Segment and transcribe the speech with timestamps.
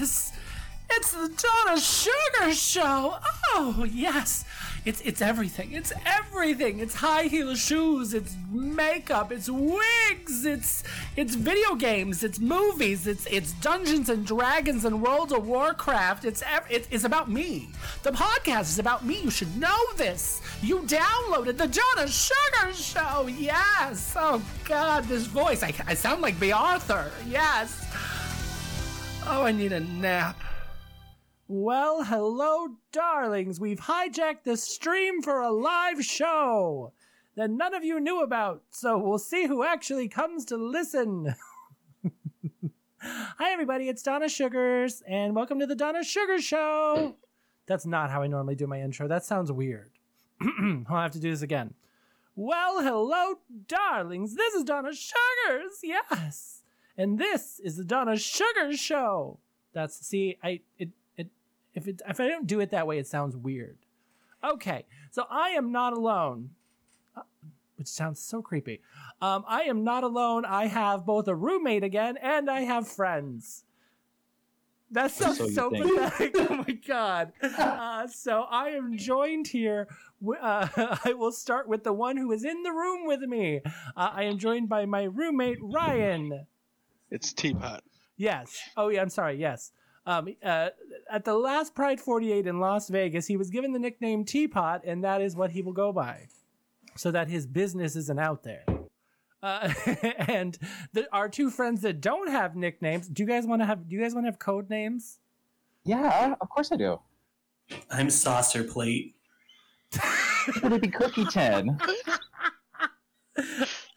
[0.00, 0.32] yes!
[0.92, 3.16] It's the Donna Sugar Show!
[3.54, 4.44] Oh, yes!
[4.86, 5.72] It's it's everything.
[5.72, 6.78] It's everything.
[6.78, 8.14] It's high heel shoes.
[8.14, 9.30] It's makeup.
[9.30, 10.46] It's wigs.
[10.46, 10.82] It's
[11.16, 12.24] it's video games.
[12.24, 13.06] It's movies.
[13.06, 16.24] It's it's Dungeons and Dragons and World of Warcraft.
[16.24, 17.68] It's it, it's about me.
[18.04, 19.20] The podcast is about me.
[19.20, 20.40] You should know this.
[20.62, 23.26] You downloaded the Donna Sugar Show.
[23.26, 24.14] Yes.
[24.18, 25.62] Oh God, this voice.
[25.62, 27.12] I, I sound like Bea Arthur.
[27.28, 27.89] Yes.
[29.26, 30.40] Oh, I need a nap.
[31.46, 33.60] Well, hello, darlings.
[33.60, 36.92] We've hijacked the stream for a live show
[37.36, 41.34] that none of you knew about, so we'll see who actually comes to listen.
[43.00, 43.88] Hi, everybody.
[43.88, 47.16] It's Donna Suggarz, and welcome to the Donna Sugar Show.
[47.66, 49.08] That's not how I normally do my intro.
[49.08, 49.90] That sounds weird.
[50.40, 51.74] I'll have to do this again.
[52.36, 53.36] Well, hello,
[53.68, 54.34] darlings.
[54.34, 55.80] This is Donna Suggarz.
[55.82, 56.59] Yes.
[57.00, 59.38] And this is the Donna Suggarz Show.
[59.72, 61.28] That's, see, I, it, it
[61.72, 63.78] if it if I don't do it that way, it sounds weird.
[64.44, 66.50] Okay, so I am not alone,
[67.16, 67.22] uh,
[67.76, 68.82] which sounds so creepy.
[69.22, 70.44] Um, I am not alone.
[70.44, 73.64] I have both a roommate again, and I have friends.
[74.90, 76.32] That sounds so, so pathetic.
[76.38, 77.32] oh my god.
[77.42, 79.88] Uh, so I am joined here.
[80.38, 80.68] Uh,
[81.06, 83.62] I will start with the one who is in the room with me.
[83.64, 86.46] Uh, I am joined by my roommate Ryan.
[87.10, 87.82] It's Teapot.
[88.16, 88.58] Yes.
[88.76, 89.02] Oh yeah.
[89.02, 89.36] I'm sorry.
[89.36, 89.72] Yes.
[90.06, 90.70] Um, uh,
[91.10, 95.04] at the last Pride 48 in Las Vegas, he was given the nickname Teapot, and
[95.04, 96.28] that is what he will go by,
[96.96, 98.64] so that his business isn't out there.
[99.42, 99.72] Uh,
[100.28, 100.58] and
[100.92, 103.88] the, our two friends that don't have nicknames, do you guys want to have?
[103.88, 105.18] Do you guys want to have code names?
[105.84, 106.98] Yeah, of course I do.
[107.90, 109.14] I'm saucer plate.
[110.62, 111.78] Would it be cookie ten?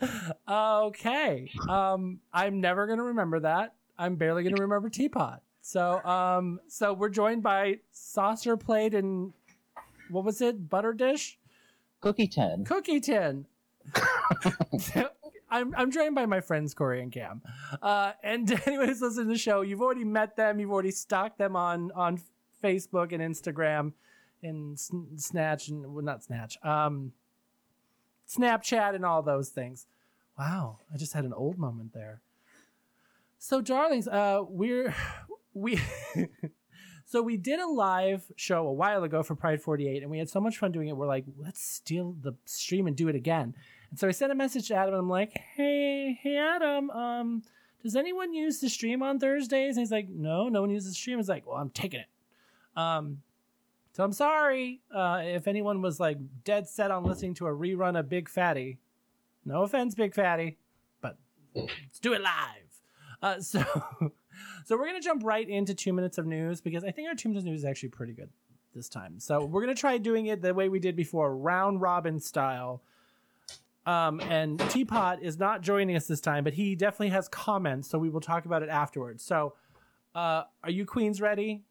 [0.50, 1.52] okay.
[1.70, 3.76] Um, I'm never gonna remember that.
[3.98, 5.42] I'm barely gonna remember teapot.
[5.62, 9.34] So, um, so we're joined by saucer plate and
[10.10, 10.70] what was it?
[10.70, 11.40] Butter dish?
[12.02, 12.66] Cookie tin.
[12.66, 13.46] Cookie tin.
[15.50, 17.42] I'm I'm joined by my friends Corey and Cam.
[17.82, 20.60] Uh, and anyone who's listening to the show, you've already met them.
[20.60, 22.20] You've already stalked them on on
[22.64, 23.94] Facebook and Instagram,
[24.42, 27.14] and Snatch and well, not Snatch, um,
[28.28, 29.88] Snapchat and all those things.
[30.38, 32.22] Wow, I just had an old moment there.
[33.38, 34.96] So, darlings, uh, we're
[35.54, 35.80] we
[37.06, 40.30] so we did a live show a while ago for Pride 48 and we had
[40.30, 40.98] so much fun doing it.
[40.98, 43.54] We're like, let's steal the stream and do it again.
[43.90, 47.44] And so I sent a message to Adam and I'm like, hey, hey Adam, um,
[47.84, 49.76] does anyone use the stream on Thursdays?
[49.76, 51.18] And he's like, no, no one uses the stream.
[51.18, 52.08] He's like, well, I'm taking it.
[52.76, 53.22] Um,
[53.94, 57.98] so I'm sorry uh, if anyone was like dead set on listening to a rerun
[57.98, 58.80] of Big Fatty.
[59.46, 60.58] No offense, Big Fatty,
[61.02, 61.18] but
[61.56, 62.82] let's do it live.
[63.22, 63.64] Uh, so
[64.66, 67.30] so we're gonna jump right into two minutes of news because I think our two
[67.30, 68.30] minutes of news is actually pretty good
[68.74, 69.20] this time.
[69.20, 72.82] So we're gonna try doing it the way we did before, round robin style.
[73.86, 78.00] Um, and Teapot is not joining us this time, but he definitely has comments, so
[78.00, 79.24] we will talk about it afterwards.
[79.26, 79.56] So,
[80.16, 81.64] uh, are you queens ready?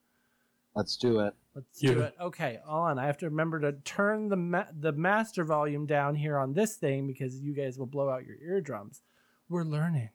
[0.75, 1.35] Let's do it.
[1.55, 1.93] Let's yeah.
[1.93, 2.15] do it.
[2.21, 2.99] Okay, on.
[2.99, 6.77] I have to remember to turn the ma- the master volume down here on this
[6.77, 9.03] thing because you guys will blow out your eardrums.
[9.49, 10.11] We're learning.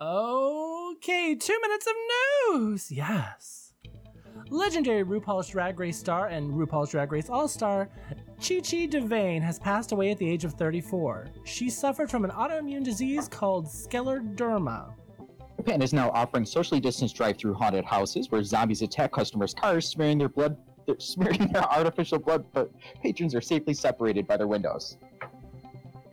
[0.00, 1.94] Okay, two minutes of
[2.60, 2.90] news.
[2.90, 3.72] Yes.
[4.50, 7.88] Legendary RuPaul's Drag Race star and RuPaul's Drag Race All Star,
[8.40, 11.28] Chi Chi DeVayne has passed away at the age of 34.
[11.44, 14.92] She suffered from an autoimmune disease called scleroderma.
[15.56, 20.18] Japan is now offering socially distanced drive-through haunted houses where zombies attack customers' cars, smearing
[20.18, 20.56] their blood,
[20.86, 22.70] They're smearing their artificial blood, but
[23.02, 24.98] patrons are safely separated by their windows.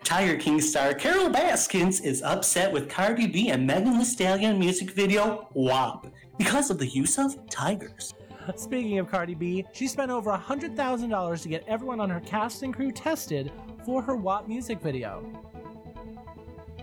[0.04, 4.92] Tiger King star Carole Baskins is upset with Cardi B and Megan Thee Stallion music
[4.92, 6.08] video WAP
[6.38, 8.14] because of the use of tigers.
[8.56, 12.74] Speaking of Cardi B, she spent over $100,000 to get everyone on her cast and
[12.74, 13.52] crew tested
[13.86, 15.24] for her WAP music video.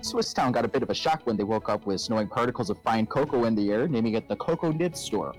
[0.00, 2.70] Swiss Town got a bit of a shock when they woke up with snowing particles
[2.70, 5.34] of fine cocoa in the air, naming it the Cocoa Nib Store.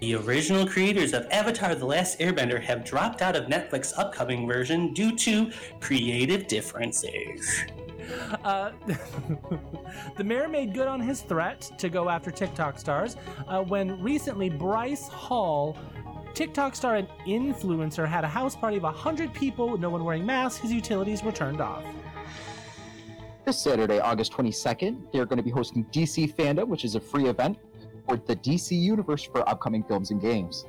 [0.00, 4.94] The original creators of Avatar The Last Airbender have dropped out of Netflix's upcoming version
[4.94, 7.64] due to creative differences.
[8.42, 8.72] Uh,
[10.16, 13.16] the mayor made good on his threat to go after TikTok stars
[13.46, 15.76] uh, when recently Bryce Hall,
[16.32, 20.24] TikTok star and influencer, had a house party of 100 people, with no one wearing
[20.24, 21.84] masks, his utilities were turned off.
[23.50, 27.26] This Saturday, August 22nd, they're going to be hosting DC Fandom, which is a free
[27.26, 27.58] event
[28.06, 30.66] for the DC Universe for upcoming films and games.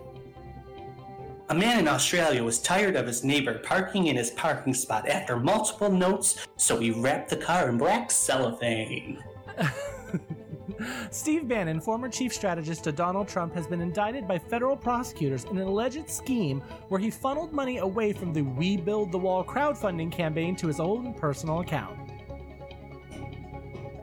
[1.49, 5.39] A man in Australia was tired of his neighbor parking in his parking spot after
[5.39, 9.23] multiple notes, so he wrapped the car in black cellophane.
[11.11, 15.59] Steve Bannon, former chief strategist to Donald Trump, has been indicted by federal prosecutors in
[15.59, 20.11] an alleged scheme where he funneled money away from the We Build the Wall crowdfunding
[20.11, 22.10] campaign to his own personal account.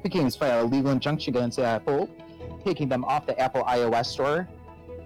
[0.08, 2.08] The games filed a legal injunction against Apple,
[2.64, 4.48] taking them off the Apple iOS store,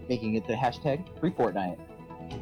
[0.09, 1.77] making it the hashtag free Fortnite.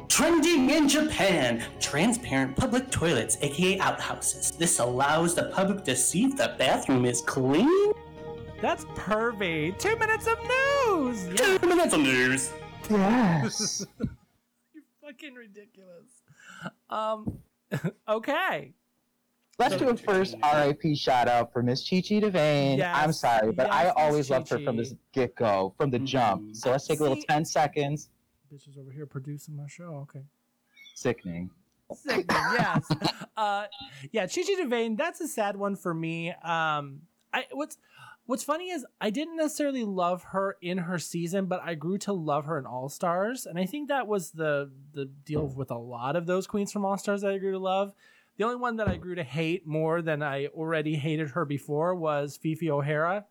[0.07, 4.51] Trending in Japan, transparent public toilets, aka outhouses.
[4.51, 7.93] This allows the public to see if the bathroom is clean.
[8.61, 9.75] That's pervy.
[9.79, 11.29] Two minutes of news.
[11.29, 12.51] Yeah, Two minutes of news.
[12.91, 13.87] Yes.
[14.75, 16.21] you're fucking ridiculous.
[16.91, 17.39] Um,
[18.07, 18.75] okay.
[19.61, 22.79] Let's do a first RIP shout out for Miss Chi Chi DeVayne.
[22.79, 24.89] Yes, I'm sorry, but I yes, Miss always loved her from Chi-Chi.
[24.89, 26.55] the get go, from the jump.
[26.55, 28.09] So let's take a little 10 seconds.
[28.51, 30.07] Bitches over here producing my show.
[30.09, 30.23] Okay.
[30.95, 31.51] Sickening.
[31.93, 32.89] Sickening, yes.
[33.37, 33.65] Uh,
[34.11, 36.31] yeah, Chi Chi DeVayne, that's a sad one for me.
[36.43, 37.77] Um, I what's
[38.25, 42.13] what's funny is I didn't necessarily love her in her season, but I grew to
[42.13, 45.77] love her in All Stars, and I think that was the the deal with a
[45.77, 47.93] lot of those queens from All Stars that I grew to love.
[48.41, 51.93] The only one that I grew to hate more than I already hated her before
[51.93, 53.25] was Phi Phi O'Hara.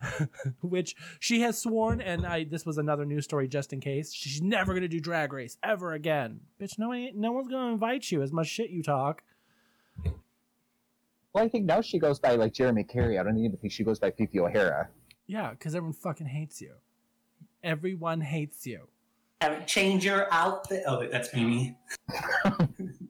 [0.62, 4.12] which she has sworn, and I this was another news story just in case.
[4.12, 6.78] She's never gonna do Drag Race ever again, bitch.
[6.78, 8.22] No, one- no one's gonna invite you.
[8.22, 9.24] As much shit you talk.
[10.04, 13.18] Well, I think now she goes by like Jaremi Carey.
[13.18, 14.90] I don't even think she goes by Phi Phi O'Hara.
[15.26, 16.74] Yeah, because everyone fucking hates you.
[17.64, 18.86] Everyone hates you.
[19.40, 20.84] Have change your outfit.
[20.86, 21.76] Oh, that's Mimi.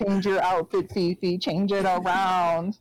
[0.00, 1.36] Change your outfit, Phi Phi.
[1.36, 2.78] Change it around.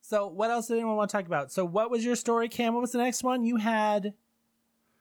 [0.00, 1.52] So, what else did anyone want to talk about?
[1.52, 2.74] So, what was your story, Cam?
[2.74, 3.44] What was the next one?
[3.44, 4.14] You had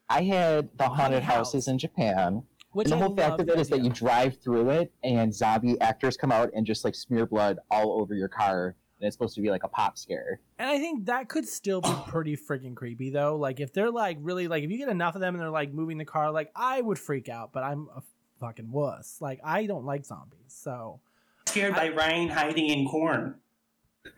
[0.10, 1.36] I had the Haunted haunted house.
[1.54, 2.44] houses in Japan.
[2.72, 5.34] which and the I whole fact of it is that you drive through it and
[5.34, 8.76] zombie actors come out and just like smear blood all over your car.
[9.00, 10.40] And it's supposed to be like a pop scare.
[10.58, 13.36] And I think that could still be pretty freaking creepy, though.
[13.36, 15.72] Like, if they're like really like, if you get enough of them and they're like
[15.72, 17.52] moving the car, like I would freak out.
[17.54, 18.02] But I'm a
[18.40, 19.18] fucking wuss.
[19.22, 20.40] Like, I don't like zombies.
[20.48, 21.00] So,
[21.48, 23.36] Scared by Ryan hiding in corn.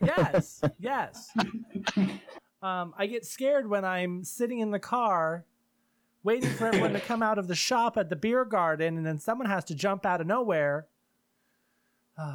[0.00, 1.30] yes, yes.
[2.62, 5.46] Um, I get scared when I'm sitting in the car
[6.22, 9.18] waiting for everyone to come out of the shop at the beer garden, and then
[9.18, 10.86] someone has to jump out of nowhere.
[12.18, 12.34] Ah,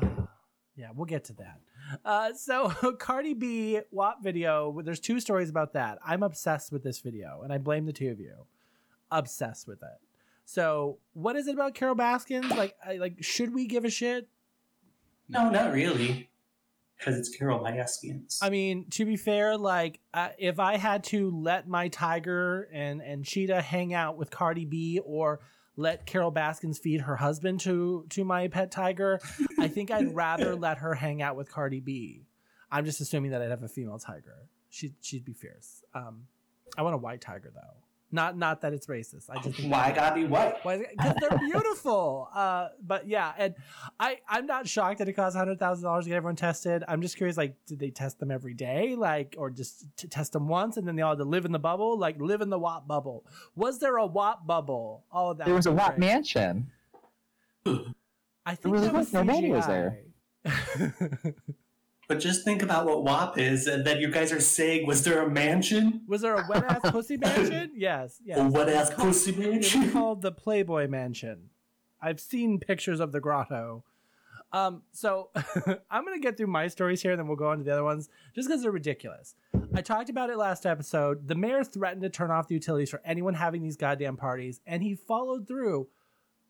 [0.76, 1.60] yeah, we'll get to that.
[2.04, 2.70] Uh, so
[3.00, 4.82] Cardi B WAP video.
[4.84, 6.00] There's two stories about that.
[6.04, 8.48] I'm obsessed with this video, and I blame the two of you.
[9.12, 10.00] Obsessed with it.
[10.46, 12.50] So, what is it about Carole Baskins?
[12.50, 14.28] Like, I, like, should we give a shit?
[15.30, 16.30] No, not really.
[16.98, 18.40] Because it's Carole Baskins.
[18.42, 23.02] I mean, to be fair, like uh, if I had to let my tiger and
[23.02, 25.42] and cheetah hang out with Cardi B, or
[25.76, 29.20] let Carole Baskins feed her husband to to my pet tiger,
[29.60, 32.28] I think I'd rather let her hang out with Cardi B.
[32.72, 34.48] I'm just assuming that I'd have a female tiger.
[34.70, 35.84] She she'd be fierce.
[35.94, 36.28] Um,
[36.78, 37.85] I want a white tiger though.
[38.12, 39.30] Not not that it's racist.
[39.30, 40.56] I just think Why gotta be white?
[40.64, 42.30] because they're beautiful.
[42.36, 43.56] Uh, but yeah, and
[44.00, 46.84] I I'm not shocked that it costs hundred thousand dollars to get everyone tested.
[46.88, 50.34] I'm just curious, like, did they test them every day, like, or just t- test
[50.34, 52.50] them once and then they all had to live in the bubble, like, live in
[52.50, 53.26] the WAP bubble?
[53.56, 55.06] Was there a WAP bubble?
[55.12, 55.46] All of that.
[55.46, 56.00] There was a would WAP great.
[56.00, 56.68] mansion.
[57.66, 59.26] I think was that a was WAP.
[59.26, 60.00] Nobody was there.
[62.08, 65.24] But just think about what WAP is, and then you guys are saying, was there
[65.24, 66.02] a mansion?
[66.08, 67.72] was there a wet ass pussy mansion?
[67.76, 68.38] Yes, yes.
[68.38, 69.92] A wet ass pussy mansion?
[69.94, 71.50] called the Playboy Mansion.
[72.02, 73.84] I've seen pictures of the grotto.
[74.54, 75.32] Um, so
[75.90, 77.84] I'm gonna get through my stories here, and then we'll go on to the other
[77.84, 79.36] ones, just because they're ridiculous.
[79.74, 81.28] I talked about it last episode.
[81.28, 84.84] The mayor threatened to turn off the utilities for anyone having these goddamn parties, and
[84.84, 85.88] he followed through.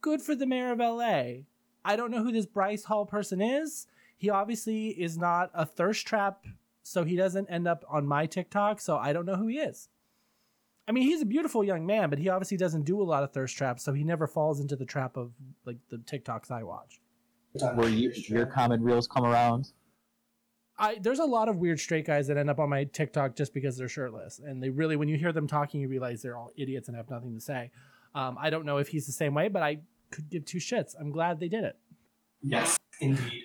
[0.01, 1.46] Good for the mayor of LA.
[1.84, 3.88] I don't know who this Bryce Hall person is.
[4.17, 6.45] He obviously is not a thirst trap,
[6.84, 8.79] so he doesn't end up on my TikTok.
[8.81, 9.89] So I don't know who he is.
[10.88, 13.34] I mean, he's a beautiful young man, but he obviously doesn't do a lot of
[13.34, 15.31] thirst traps, so he never falls into the trap of
[15.65, 17.01] like the TikToks I watch.
[17.74, 19.72] Where you, your common reels come around.
[20.77, 23.53] I there's a lot of weird straight guys that end up on my TikTok just
[23.53, 26.51] because they're shirtless, and they really, when you hear them talking, you realize they're all
[26.55, 27.72] idiots and have nothing to say.
[28.13, 29.79] Um, I don't know if he's the same way, but I
[30.12, 30.93] could give two shits.
[31.00, 31.77] I'm glad they did it.
[32.41, 33.43] Yes, indeed.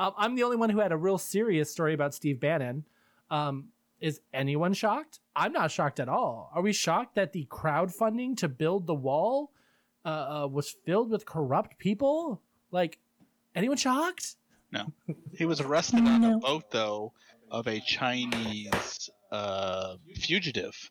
[0.00, 2.86] Um, I'm the only one who had a real serious story about Steve Bannon.
[3.30, 3.66] Um,
[4.00, 5.20] is anyone shocked?
[5.36, 6.50] I'm not shocked at all.
[6.54, 9.52] Are we shocked that the crowdfunding to build the wall
[10.06, 12.40] uh, uh, was filled with corrupt people?
[12.70, 12.98] Like,
[13.54, 14.36] anyone shocked?
[14.72, 14.86] No.
[15.36, 17.12] He was arrested on a boat, though,
[17.50, 20.90] of a Chinese uh, fugitive.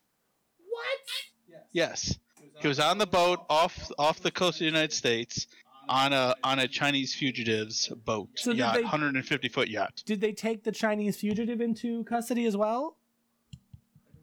[0.70, 1.58] What?
[1.72, 2.20] Yes,
[2.60, 5.48] he was on the boat off off the coast of the United States
[5.90, 10.04] on a on a Chinese fugitive's boat So yacht, they- 150 foot yacht.
[10.06, 12.96] Did they take the Chinese fugitive into custody as well?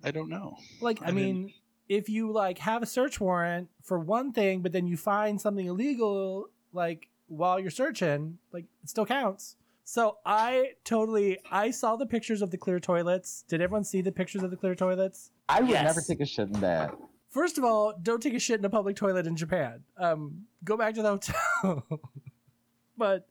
[0.04, 0.56] I don't know.
[0.80, 1.52] Like, I, I didn't- mean,
[1.88, 5.66] if you like have a search warrant for one thing, but then you find something
[5.66, 9.56] illegal, like while you're searching, like it still counts.
[9.88, 13.44] So I totally, I saw the pictures of the clear toilets.
[13.46, 15.30] Did everyone see the pictures of the clear toilets?
[15.48, 15.84] I would Yes.
[15.84, 16.92] never take a shit in that.
[17.30, 19.82] First of all, don't take a shit in a public toilet in Japan.
[19.98, 21.86] Um, go back to the hotel.
[22.96, 23.28] but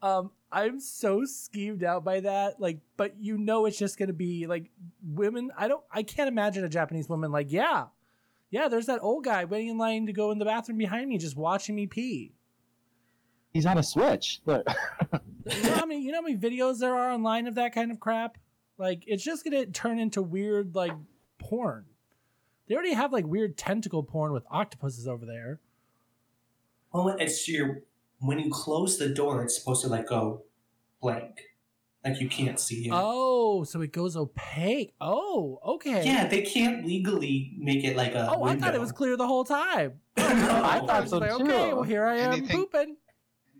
[0.00, 2.60] um, I'm so skeeved out by that.
[2.60, 4.70] Like, but you know, it's just gonna be like
[5.02, 5.50] women.
[5.56, 5.82] I don't.
[5.90, 7.86] I can't imagine a Japanese woman like, yeah,
[8.50, 8.68] yeah.
[8.68, 11.36] There's that old guy waiting in line to go in the bathroom behind me, just
[11.36, 12.32] watching me pee.
[13.52, 14.40] He's on a switch.
[14.46, 14.66] Look.
[15.50, 16.00] You know how many?
[16.02, 18.38] You know how many videos there are online of that kind of crap?
[18.78, 20.92] Like, it's just gonna turn into weird like
[21.38, 21.84] porn.
[22.68, 25.60] They already have like weird tentacle porn with octopuses over there.
[26.94, 27.82] Oh, well, it's your
[28.20, 30.42] when you close the door, it's supposed to like go
[31.00, 31.40] blank,
[32.04, 32.90] like you can't see it.
[32.92, 34.94] Oh, so it goes opaque.
[35.00, 36.04] Oh, okay.
[36.04, 38.30] Yeah, they can't legally make it like a.
[38.30, 40.00] Oh, I thought it was clear the whole time.
[40.16, 41.44] No, I thought oh, so like, too.
[41.44, 42.96] okay, well here I am Anything- pooping.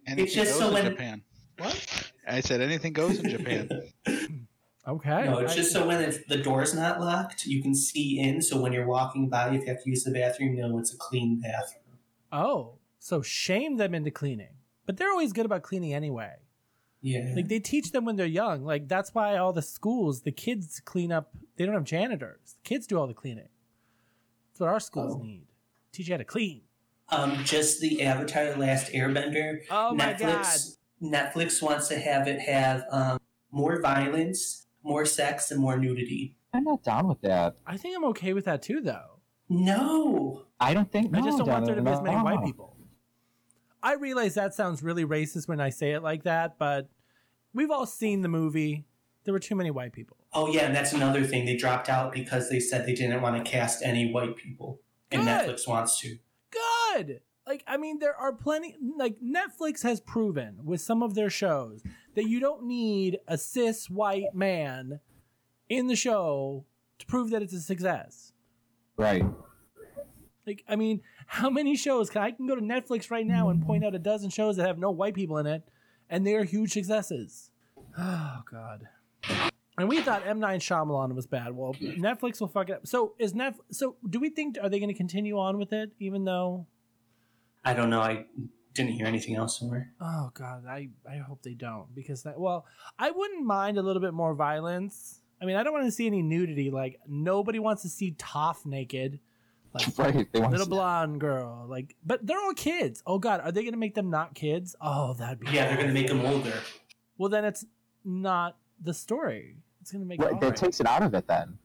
[0.06, 1.22] Anything just goes so in when- Japan.
[1.58, 2.12] What?
[2.26, 3.68] I said anything goes in Japan.
[4.86, 5.24] Okay.
[5.26, 8.42] No, it's I- just so when it's, the door's not locked, you can see in.
[8.42, 10.92] So when you're walking by, if you have to use the bathroom, you know it's
[10.92, 11.98] a clean bathroom.
[12.32, 14.54] oh, so shame them into cleaning,
[14.86, 16.32] but they're always good about cleaning anyway.
[17.00, 17.32] Yeah.
[17.34, 18.64] Like they teach them when they're young.
[18.64, 21.32] Like that's why all the schools, the kids clean up.
[21.56, 22.54] They don't have janitors.
[22.62, 23.48] The kids do all the cleaning.
[24.52, 25.22] That's what our schools Oh.
[25.22, 25.46] need.
[25.92, 26.62] Teach you how to clean.
[27.08, 29.58] um, just the Avatar: The Last Airbender.
[29.70, 30.76] Oh my Netflix.
[31.02, 33.18] Netflix wants to have it have um,
[33.50, 36.36] more violence, more sex, and more nudity.
[36.52, 37.56] I'm not down with that.
[37.66, 39.20] I think I'm okay with that too, though.
[39.48, 40.44] No.
[40.60, 41.16] I don't think.
[41.16, 42.24] I just don't want there to be as many no.
[42.24, 42.76] white people.
[43.82, 46.88] I realize that sounds really racist when I say it like that, but
[47.52, 48.84] we've all seen the movie.
[49.24, 50.16] There were too many white people.
[50.32, 51.44] Oh yeah, and that's another thing.
[51.46, 55.22] They dropped out because they said they didn't want to cast any white people, and
[55.22, 55.28] Good.
[55.28, 56.16] Netflix wants to.
[56.94, 57.20] Good.
[57.46, 58.76] Like, I mean, there are plenty.
[58.96, 61.82] Like, Netflix has proven with some of their shows
[62.14, 65.00] that you don't need a cis white man
[65.68, 66.64] in the show
[66.98, 68.32] to prove that it's a success.
[68.96, 69.24] Right.
[70.46, 73.64] Like, I mean, how many shows can I can go to Netflix right now and
[73.64, 75.62] point out a dozen shows that have no white people in it,
[76.08, 77.50] and they are huge successes.
[77.98, 78.88] Oh God.
[79.78, 80.40] And we thought M.
[80.40, 81.56] Night Shyamalan was bad.
[81.56, 82.86] Well, Netflix will fuck it up.
[82.86, 83.60] So is Netflix?
[83.70, 86.66] So do we think are they going to continue on with it, even though?
[87.64, 88.00] I don't know.
[88.00, 88.26] I
[88.74, 89.92] didn't hear anything else somewhere.
[90.00, 92.38] Oh God, I I hope they don't because that.
[92.40, 92.66] Well,
[92.98, 95.20] I wouldn't mind a little bit more violence.
[95.40, 96.70] I mean, I don't want to see any nudity.
[96.70, 99.20] Like nobody wants to see Toph naked.
[99.74, 100.26] Like Right.
[100.32, 100.70] They want little to.
[100.70, 104.34] blonde girl like but they're all kids oh god are they gonna make them not
[104.34, 106.52] kids oh that'd be Yeah, they're gonna make them older.
[107.16, 107.64] well then it's
[108.04, 110.54] not the story it's gonna make it that right.
[110.56, 111.56] takes it out of it then.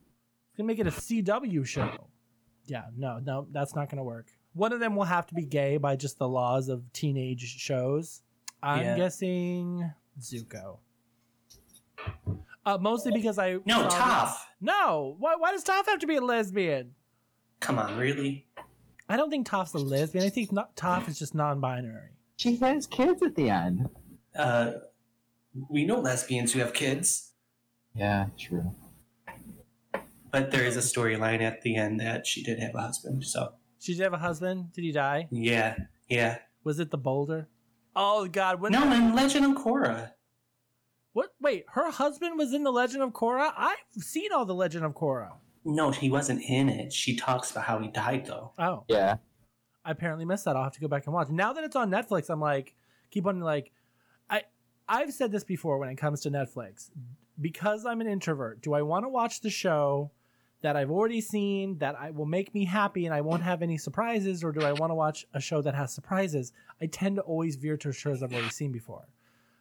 [0.48, 2.08] it's gonna make it a cw show
[2.66, 5.78] yeah no no that's not gonna work one of them will have to be gay
[5.78, 8.22] by just the laws of teenage shows
[8.64, 8.96] i'm Yeah.
[8.98, 10.80] guessing zuko
[12.66, 14.36] uh, mostly because I No, saw- Toph.
[14.60, 16.96] No, why, why does Toph have to be a lesbian?
[17.62, 18.46] Come on, really?
[19.08, 20.26] I don't think Toph's a lesbian.
[20.26, 22.10] I think not, Toph is just non-binary.
[22.36, 23.90] She has kids at the end.
[24.38, 24.72] Uh,
[25.70, 27.32] we know lesbians who have kids,
[27.96, 28.76] Yeah, true.
[30.32, 33.24] but there is a storyline at the end that she did have a husband.
[33.24, 34.74] So She did have a husband.
[34.74, 35.28] Did he die?
[35.32, 35.76] yeah,
[36.10, 36.40] yeah.
[36.64, 37.48] Was it the boulder?
[37.96, 38.60] Oh God!
[38.62, 40.12] When No, in Legend of Korra.
[41.14, 41.34] what?
[41.42, 43.52] Wait, her husband was in the Legend of Korra.
[43.58, 45.32] I've seen all the Legend of Korra.
[45.66, 46.94] No, he wasn't in it.
[46.94, 48.52] She talks about how he died though.
[48.60, 49.18] Oh, Yeah.
[49.84, 50.56] I apparently missed that.
[50.58, 51.30] I'll have to go back and watch.
[51.30, 52.76] Now that it's on Netflix, I'm like,
[53.10, 53.72] keep on like,
[54.30, 54.44] I
[54.90, 56.90] I've said this before when it comes to Netflix.
[57.40, 60.12] Because I'm an introvert, do I want to watch the show
[60.62, 63.78] that I've already seen that I will make me happy and I won't have any
[63.78, 66.52] surprises, or do I want to watch a show that has surprises?
[66.82, 69.08] I tend to always veer to shows I've already seen before.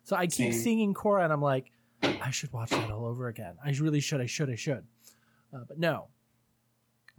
[0.05, 1.73] So I keep singing Korra and I'm like,
[2.03, 3.57] I should watch that all over again.
[3.65, 4.21] I really should.
[4.21, 4.51] I should.
[4.51, 4.85] I should.
[5.53, 6.09] Uh, but no.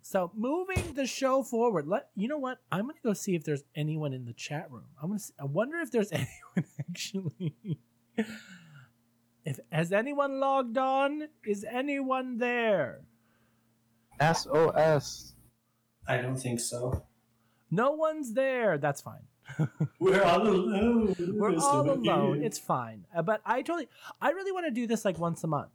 [0.02, 3.64] So moving the show forward, let you know what I'm gonna go see if there's
[3.76, 4.86] anyone in the chat room.
[5.02, 5.20] I'm gonna.
[5.20, 7.78] See, I wonder if there's anyone actually.
[9.44, 11.28] if has anyone logged on?
[11.46, 13.02] Is anyone there?
[14.22, 15.34] SOS.
[16.08, 17.06] I don't think so.
[17.70, 18.78] No one's there.
[18.78, 19.24] That's fine.
[20.00, 21.16] We're all alone.
[21.20, 21.62] We're Mr.
[21.62, 22.08] all McGee.
[22.08, 22.44] alone.
[22.44, 23.06] It's fine.
[23.16, 23.90] Uh, but I totally,
[24.22, 25.70] I really want to do this like once a month.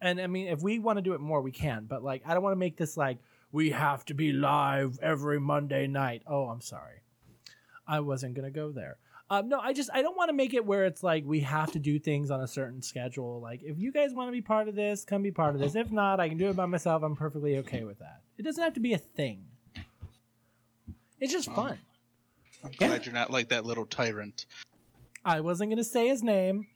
[0.00, 1.86] And I mean, if we want to do it more, we can.
[1.88, 3.18] But like, I don't want to make this like
[3.52, 6.22] we have to be live every Monday night.
[6.26, 6.98] Oh, I'm sorry.
[7.86, 8.96] I wasn't gonna go there.
[9.30, 11.72] Um, no, I just I don't want to make it where it's like we have
[11.72, 13.40] to do things on a certain schedule.
[13.40, 15.74] Like if you guys want to be part of this, come be part of this.
[15.74, 17.02] If not, I can do it by myself.
[17.02, 18.20] I'm perfectly okay with that.
[18.38, 19.44] It doesn't have to be a thing.
[21.20, 21.78] It's just fun.
[22.62, 22.88] I'm Yeah.
[22.88, 24.46] glad you're not like that little tyrant.
[25.24, 26.66] I wasn't gonna say his name.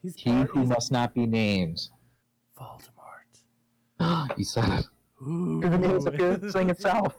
[0.00, 1.88] He's He part, who must not be named.
[2.58, 4.32] Voldemort.
[4.36, 4.86] he said it.
[5.22, 5.60] Ooh.
[5.60, 7.16] The name's appearing itself.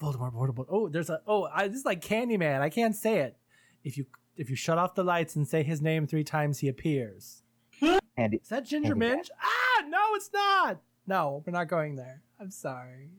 [0.00, 0.66] Voldemort, Voldemort.
[0.68, 1.20] Oh, there's a.
[1.26, 2.60] Oh, I, this is like Candyman.
[2.60, 3.36] I can't say it.
[3.84, 6.68] If you if you shut off the lights and say his name three times, he
[6.68, 7.42] appears.
[8.16, 8.98] And Is that Ginger Candyman.
[8.98, 9.30] Minge?
[9.42, 10.80] Ah, no, it's not.
[11.06, 12.22] No, we're not going there.
[12.40, 13.10] I'm sorry.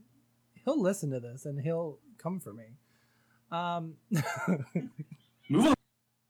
[0.53, 2.65] He'll listen to this and he'll come for me.
[3.51, 3.95] Um.
[5.49, 5.75] Move on.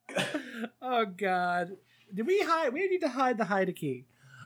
[0.81, 1.77] oh God,
[2.13, 2.73] did we hide?
[2.73, 4.05] We need to hide the hide a key.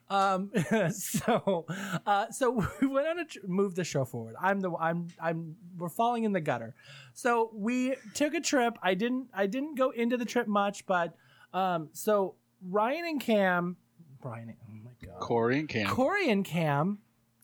[0.09, 0.51] Um.
[0.91, 1.65] So,
[2.05, 2.31] uh.
[2.31, 4.35] So we went on a tr- move the show forward.
[4.41, 4.71] I'm the.
[4.71, 5.07] I'm.
[5.21, 5.55] I'm.
[5.77, 6.75] We're falling in the gutter.
[7.13, 8.77] So we took a trip.
[8.81, 9.27] I didn't.
[9.33, 11.15] I didn't go into the trip much, but
[11.53, 11.89] um.
[11.93, 12.35] So
[12.67, 13.77] Ryan and Cam.
[14.21, 14.53] Brian.
[14.67, 15.19] Oh my God.
[15.19, 15.87] Corey and Cam.
[15.87, 16.99] Corey and Cam,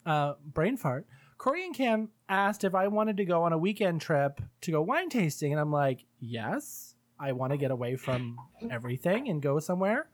[0.05, 1.05] uh, brain fart.
[1.37, 4.81] Corey and Cam asked if I wanted to go on a weekend trip to go
[4.81, 8.37] wine tasting, and I'm like, yes, I want to get away from
[8.69, 10.09] everything and go somewhere.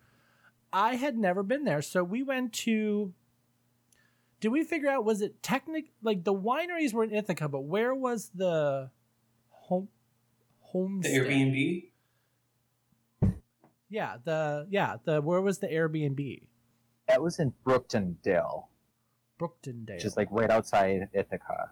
[0.74, 3.14] I had never been there, so we went to.
[4.40, 7.94] Did we figure out was it technic like the wineries were in Ithaca, but where
[7.94, 8.90] was the
[9.50, 9.90] home
[11.02, 11.10] The?
[11.10, 11.84] Airbnb.
[13.90, 16.44] Yeah, the yeah the where was the Airbnb?
[17.08, 18.68] that was in Brooktondale,
[19.38, 19.96] Brooktondale.
[19.96, 21.72] which is like right outside Ithaca.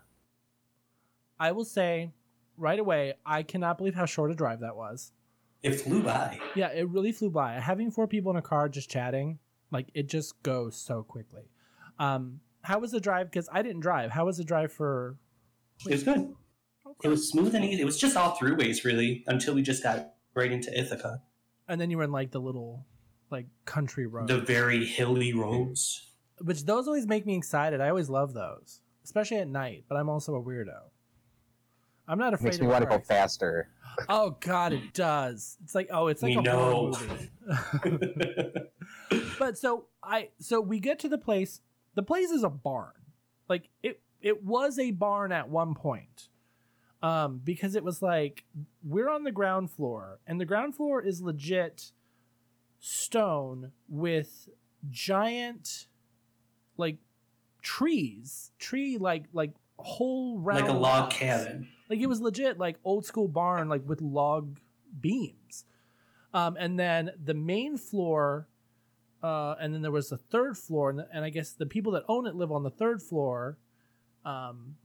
[1.39, 2.11] I will say
[2.57, 5.13] right away, I cannot believe how short a drive that was.
[5.61, 6.39] It flew by.
[6.55, 7.53] Yeah, it really flew by.
[7.59, 9.39] Having four people in a car just chatting,
[9.71, 11.49] like it just goes so quickly.
[11.99, 13.29] Um, how was the drive?
[13.29, 14.11] Because I didn't drive.
[14.11, 15.17] How was the drive for?
[15.85, 16.33] It was good.
[17.03, 17.81] It was smooth and easy.
[17.81, 21.21] It was just all throughways really until we just got right into Ithaca.
[21.67, 22.85] And then you were in like the little,
[23.29, 26.07] like country road, The very hilly roads.
[26.41, 27.79] which those always make me excited.
[27.79, 29.85] I always love those, especially at night.
[29.87, 30.89] But I'm also a weirdo.
[32.09, 32.45] I'm not afraid.
[32.45, 33.69] Makes me of want to go faster.
[34.09, 35.57] Oh God, it does.
[35.63, 36.97] It's like oh, it's like We a horror know.
[37.91, 39.25] movie.
[39.39, 41.61] but so I so we get to the place.
[41.93, 42.93] The place is a barn.
[43.47, 46.29] Like it it was a barn at one point.
[47.01, 48.43] Um, because it was like
[48.83, 51.91] we're on the ground floor, and the ground floor is legit
[52.79, 54.49] stone with
[54.89, 55.85] giant
[56.75, 56.97] like
[57.61, 58.51] trees.
[58.57, 61.69] Tree like like whole round like a log cabin.
[61.89, 64.59] Like it was legit like old school barn like with log
[64.99, 65.65] beams.
[66.33, 68.47] Um, and then the main floor
[69.23, 72.03] uh, and then there was the third floor and, and I guess the people that
[72.07, 73.57] own it live on the third floor.
[74.23, 74.75] Um,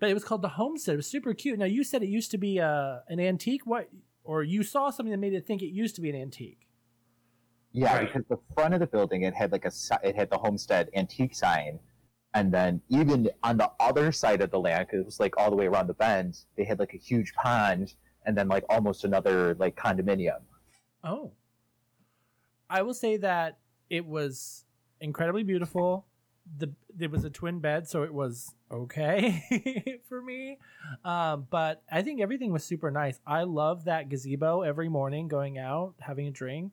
[0.00, 0.94] but it was called the homestead.
[0.94, 1.58] It was super cute.
[1.58, 3.88] Now you said it used to be uh, an antique what
[4.24, 6.66] or you saw something that made it think it used to be an antique.
[7.72, 8.06] Yeah, Right.
[8.12, 10.90] because the front of the building it had like a si- it had the homestead
[10.94, 11.78] antique sign,
[12.34, 15.50] and then even on the other side of the land, because it was like all
[15.50, 17.94] the way around the bend, they had like a huge pond,
[18.26, 20.40] and then like almost another like condominium.
[21.04, 21.32] Oh.
[22.68, 24.64] I will say that it was
[25.00, 26.06] incredibly beautiful.
[26.58, 30.58] The there was a twin bed, so it was okay for me.
[31.04, 33.20] Um, but I think everything was super nice.
[33.26, 36.72] I love that gazebo every morning, going out, having a drink,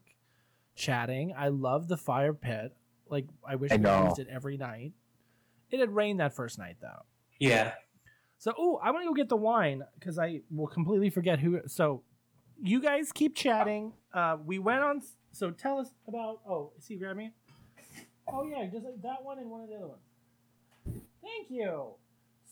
[0.75, 1.33] chatting.
[1.37, 2.75] I love the fire pit.
[3.09, 4.93] Like I wish I we used it every night.
[5.71, 7.05] It had rained that first night though.
[7.39, 7.73] Yeah.
[8.37, 11.61] So, oh, I want to go get the wine because I will completely forget who.
[11.67, 12.03] So,
[12.61, 13.93] you guys keep chatting.
[14.13, 15.01] Uh, we went on.
[15.31, 16.39] So, tell us about.
[16.47, 17.33] Oh, is he grabbing it?
[18.27, 20.01] Oh yeah, just like that one and one of the other ones.
[21.21, 21.95] Thank you.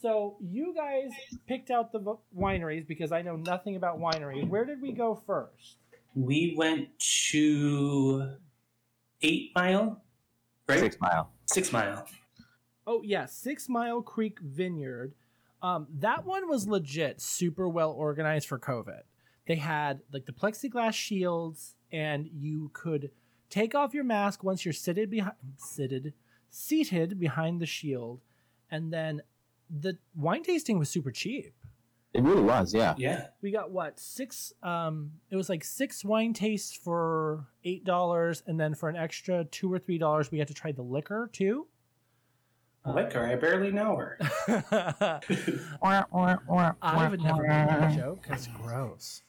[0.02, 1.10] So, you guys
[1.48, 4.48] picked out the wineries because I know nothing about wineries.
[4.48, 5.78] Where did we go first?
[6.16, 6.88] We went
[7.32, 8.36] to
[9.22, 10.02] Eight Mile,
[10.68, 10.80] right?
[10.80, 11.32] Six mile.
[11.46, 12.08] Six Mile.
[12.88, 15.14] Oh yeah, Six Mile Creek Vineyard.
[15.62, 19.02] Um, that one was legit, super well organized for COVID.
[19.48, 23.12] They had like the plexiglass shields, and you could
[23.50, 26.14] take off your mask once you're seated behind, seated,
[26.50, 28.22] seated behind the shield,
[28.72, 29.22] and then
[29.70, 31.54] the wine tasting was super cheap.
[32.14, 32.96] It really was, yeah.
[32.98, 33.28] Yeah.
[33.42, 34.52] We got what six?
[34.64, 39.46] Um, it was like six wine tastes for eight dollars, and then for an extra
[39.46, 41.68] two or three dollars, we had to try the liquor too.
[42.86, 44.18] Liquor, I barely know her.
[46.82, 49.24] I would never make that joke because gross.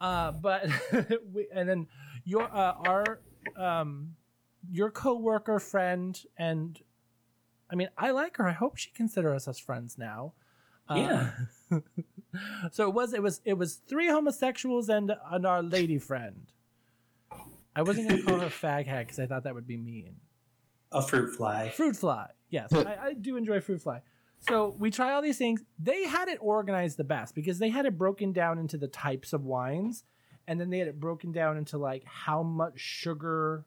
[0.00, 0.66] Uh, but
[1.32, 1.86] we, and then
[2.24, 3.20] your uh, our
[3.56, 4.16] um
[4.70, 6.80] your coworker friend and
[7.70, 8.48] I mean I like her.
[8.48, 10.34] I hope she considers us as friends now.
[10.88, 11.30] Uh, Yeah.
[12.72, 16.52] So it was it was it was three homosexuals and and our lady friend.
[17.74, 20.16] I wasn't gonna call her fag hag because I thought that would be mean.
[20.92, 21.70] A fruit fly.
[21.70, 22.30] Fruit fly.
[22.50, 24.02] Yes, I, I do enjoy fruit fly.
[24.40, 25.62] So we try all these things.
[25.78, 29.32] They had it organized the best because they had it broken down into the types
[29.32, 30.04] of wines,
[30.48, 33.64] and then they had it broken down into like how much sugar,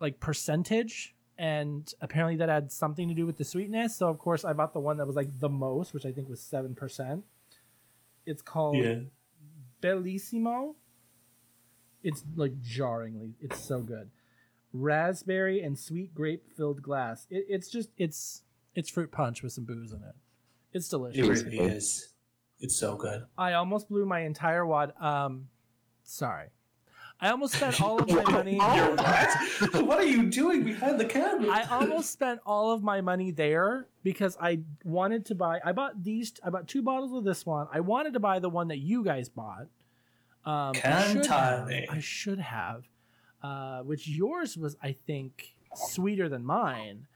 [0.00, 3.96] like percentage, and apparently that had something to do with the sweetness.
[3.96, 6.28] So of course I bought the one that was like the most, which I think
[6.28, 7.24] was seven percent.
[8.26, 9.00] It's called Yeah.
[9.82, 10.74] Bellissimo.
[12.02, 13.34] It's like jarringly.
[13.40, 14.10] It's so good.
[14.72, 17.26] Raspberry and sweet grape filled glass.
[17.30, 18.42] It, it's just it's
[18.74, 20.14] it's fruit punch with some booze in it.
[20.72, 21.18] It's delicious.
[21.18, 21.44] It delicious.
[21.44, 22.08] really is.
[22.60, 23.24] It's so good.
[23.36, 24.92] I almost blew my entire wad.
[25.00, 25.48] Um,
[26.04, 26.48] sorry.
[27.22, 28.56] I almost spent all of my money.
[28.56, 29.74] What?
[29.84, 31.50] what are you doing behind the camera?
[31.50, 35.60] I almost spent all of my money there because I wanted to buy.
[35.64, 36.32] I bought these.
[36.42, 37.66] I bought two bottles of this one.
[37.72, 39.66] I wanted to buy the one that you guys bought.
[40.46, 41.68] Um, I should have.
[41.90, 42.84] I should have.
[43.42, 47.06] Uh, which yours was, I think, sweeter than mine.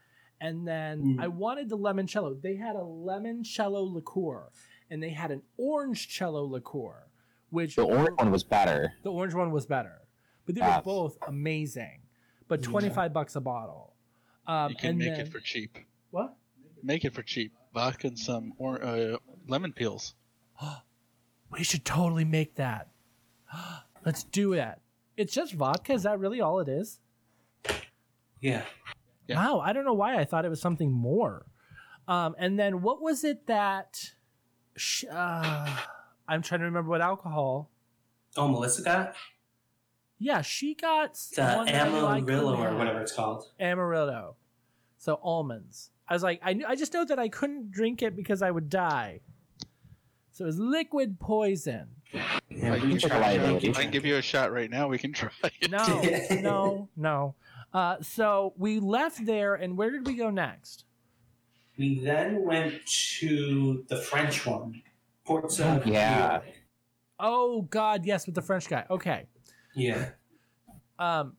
[0.41, 1.21] And then Mm.
[1.21, 2.41] I wanted the limoncello.
[2.41, 4.49] They had a limoncello liqueur,
[4.89, 7.07] and they had an orange cello liqueur,
[7.51, 8.93] which The orange one was better.
[9.03, 10.01] the orange one was better,
[10.45, 12.01] but they were both amazing.
[12.47, 12.69] But Yeah.
[12.71, 13.93] twenty five bucks a bottle.
[14.47, 15.77] Um, You can and make then, it for cheap.
[16.11, 16.35] what?
[16.83, 17.53] Make it for cheap.
[17.73, 20.15] Vodka and some or uh, lemon peels.
[21.51, 22.89] We should totally make that.
[24.05, 24.79] Let's do it.
[25.17, 25.93] It's just vodka.
[25.93, 26.99] Is that really all it is?
[28.41, 28.63] yeah.
[29.27, 29.37] Yeah.
[29.37, 31.47] Wow, I don't know why I thought it was something more.
[32.07, 34.11] Um, and then what was it that?
[34.75, 35.77] Sh- uh,
[36.27, 37.71] I'm trying to remember what alcohol.
[38.37, 39.15] Oh, Melissa got
[40.19, 43.45] Yeah, she got the one that I knew I couldn't Amarillo or whatever it's called.
[43.59, 44.35] Amarillo.
[44.97, 45.89] So almonds.
[46.07, 48.51] I was like, I knew, I just know that I couldn't drink it because I
[48.51, 49.21] would die.
[50.31, 51.87] So it was liquid poison.
[52.49, 53.67] Yeah, I we can, It's like a tried to liability.
[53.69, 54.87] make I can give you a shot right now.
[54.87, 55.29] We can try
[55.61, 55.71] it.
[55.71, 56.01] No,
[56.41, 57.35] no, no.
[57.73, 60.85] Uh, so we left there, and where did we go next?
[61.77, 62.85] We then went
[63.19, 64.81] to the French one.
[65.25, 65.81] Porto.
[65.85, 66.41] Yeah.
[67.19, 68.85] Oh God, yes, with the French guy.
[68.89, 69.25] Okay.
[69.73, 70.09] Yeah.
[70.99, 71.33] Um,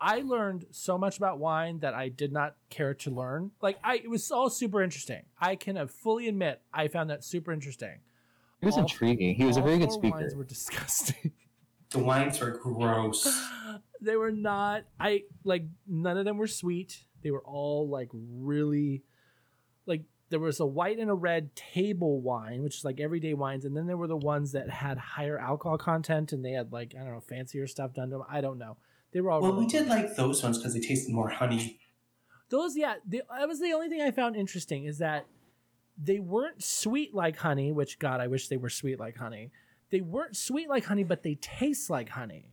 [0.00, 3.50] I learned so much about wine that I did not care to learn.
[3.60, 5.22] Like, I it was all super interesting.
[5.40, 7.98] I can fully admit I found that super interesting.
[8.62, 9.34] He was All- intriguing.
[9.34, 10.16] He was a very good four speaker.
[10.18, 11.32] Wines were disgusting.
[11.90, 13.28] The wines were gross.
[14.00, 14.84] they were not.
[14.98, 17.04] I like none of them were sweet.
[17.22, 19.02] They were all like really,
[19.84, 23.66] like there was a white and a red table wine, which is like everyday wines,
[23.66, 26.94] and then there were the ones that had higher alcohol content and they had like
[26.98, 28.26] I don't know fancier stuff done to them.
[28.26, 28.78] I don't know.
[29.12, 31.78] They were all Well, really we did like those ones because they tasted more honey.
[32.48, 32.74] those.
[32.74, 35.26] Yeah, the, that was the only thing I found interesting is that
[35.96, 37.72] they weren't sweet like honey.
[37.72, 39.50] Which God, I wish they were sweet like honey.
[39.90, 42.50] They weren't sweet like honey, but they taste like honey.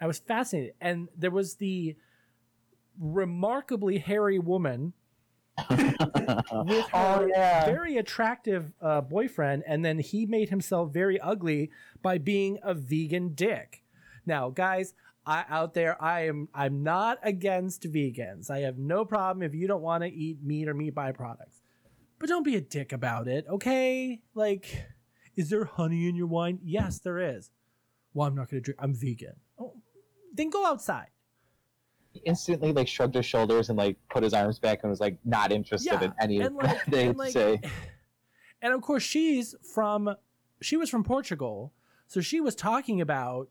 [0.00, 1.96] I was fascinated, and there was the
[2.98, 4.92] remarkably hairy woman
[5.70, 7.66] with her oh yeah.
[7.66, 11.70] very attractive uh, boyfriend, and then he made himself very ugly
[12.02, 13.82] by being a vegan dick.
[14.24, 14.94] Now, guys,
[15.26, 18.50] I, out there, I am I'm not against vegans.
[18.50, 21.59] I have no problem if you don't want to eat meat or meat byproducts,
[22.20, 24.20] but don't be a dick about it, okay?
[24.34, 24.84] Like,
[25.34, 26.60] is there honey in your wine?
[26.62, 27.50] Yes, there is.
[28.14, 28.78] Well, I'm not going to drink.
[28.80, 29.36] I'm vegan.
[29.58, 29.74] Oh,
[30.34, 31.08] then go outside.
[32.12, 35.18] He instantly like shrugged his shoulders and like put his arms back and was like
[35.24, 37.60] not interested Yeah, in any of and like, that they and like, say.
[38.62, 40.14] and of course she's from
[40.60, 41.72] she was from Portugal,
[42.08, 43.48] so she was talking about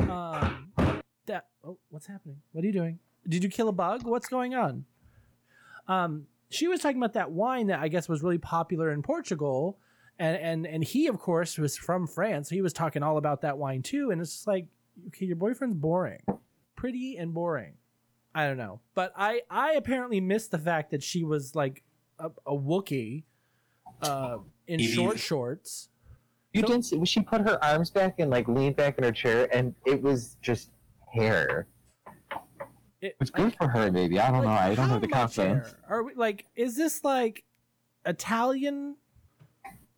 [0.00, 0.72] um
[1.26, 2.38] that oh what's happening?
[2.52, 2.98] What are you doing?
[3.28, 4.04] Did you kill a bug?
[4.04, 4.86] What's going on?
[5.86, 9.78] Um she was talking about that wine that I guess was really popular in Portugal
[10.18, 12.48] and and and he of course was from France.
[12.48, 14.66] So he was talking all about that wine too and it's just like
[15.08, 16.20] okay, your boyfriend's boring.
[16.76, 17.74] Pretty and boring.
[18.34, 18.80] I don't know.
[18.94, 21.82] But I I apparently missed the fact that she was like
[22.18, 23.24] a, a Wookiee
[24.02, 25.88] uh, in Maybe- short shorts.
[26.52, 29.12] You So- didn't see she put her arms back and like leaned back in her
[29.12, 30.70] chair and it was just
[31.12, 31.66] hair.
[33.02, 34.18] It, It's good for her, maybe.
[34.20, 34.50] I don't know.
[34.50, 35.66] I don't how have the much confidence.
[35.68, 35.78] hair?
[35.88, 36.46] Are we like?
[36.56, 37.44] Is this like
[38.06, 38.96] Italian?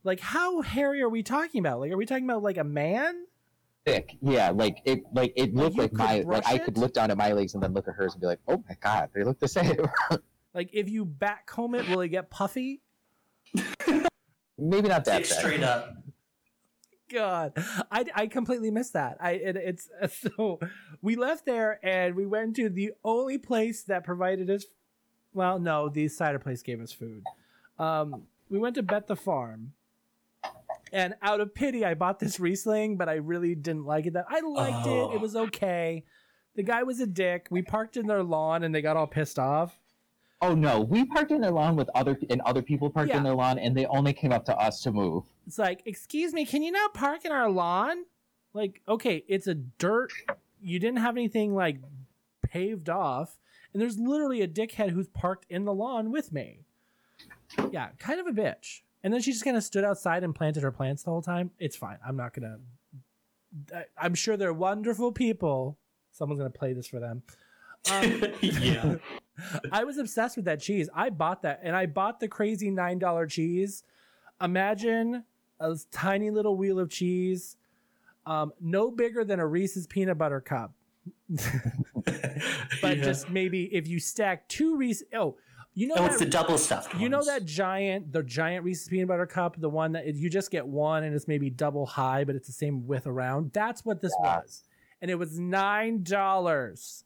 [0.02, 1.80] Like how hairy are we talking about?
[1.80, 3.26] Like, are we talking about like a man?
[3.86, 4.16] Thick.
[4.22, 6.64] Yeah, like it like it looked you like my like brush I it?
[6.64, 8.62] could look down at my legs and then look at hers and be like, Oh
[8.68, 9.76] my god, they look the same.
[10.56, 12.80] Like, if you backcomb it, will it get puffy?
[14.56, 15.38] maybe not that Dick bad.
[15.38, 15.96] straight up.
[17.12, 17.52] God,
[17.90, 19.18] I, I completely missed that.
[19.20, 19.88] I it, it's
[20.36, 20.58] so
[21.02, 24.64] we left there and we went to the only place that provided us.
[25.32, 27.22] Well, no, the cider place gave us food.
[27.78, 29.72] Um, we went to Bet the Farm,
[30.92, 34.12] And out of pity, I bought this Riesling, but I really didn't like it.
[34.12, 34.90] That I liked it.
[34.90, 35.18] It Oh.
[35.18, 36.04] was okay.
[36.54, 37.48] The guy was a dick.
[37.50, 39.76] We parked in their lawn, and they got all pissed off.
[40.40, 43.18] Oh no, we parked in their lawn with other and other people parked Yeah.
[43.18, 45.24] in their lawn, and they only came up to us to move.
[45.46, 48.04] It's like, excuse me, can you not park in our lawn?
[48.52, 50.12] Like, okay, it's a dirt.
[50.60, 51.78] You didn't have anything like
[52.42, 53.38] paved off,
[53.72, 56.60] and there's literally a dickhead who's parked in the lawn with me.
[57.70, 58.80] Yeah, kind of a bitch.
[59.02, 61.50] And then she just kind of stood outside and planted her plants the whole time.
[61.58, 61.98] It's fine.
[62.06, 62.58] I'm not gonna.
[63.74, 65.78] I- I'm sure they're wonderful people.
[66.12, 67.22] Someone's gonna play this for them.
[67.90, 68.96] Um, yeah.
[69.72, 70.88] I was obsessed with that cheese.
[70.94, 73.82] I bought that, and I bought the crazy nine dollar cheese.
[74.40, 75.24] Imagine
[75.60, 77.56] a tiny little wheel of cheese,
[78.26, 80.72] um, no bigger than a Reese's peanut butter cup,
[82.82, 83.02] but Yeah.
[83.02, 85.06] just maybe if you stack two Reese's.
[85.14, 85.36] Oh,
[85.76, 86.94] you know Oh, that, it's the double stuffed.
[87.00, 90.50] you know that giant, the giant Reese's peanut butter cup, the one that you just
[90.50, 93.52] get one and it's maybe double high, but it's the same width around.
[93.52, 94.36] That's what this Yeah.
[94.38, 94.62] was,
[95.02, 97.04] and it was nine dollars,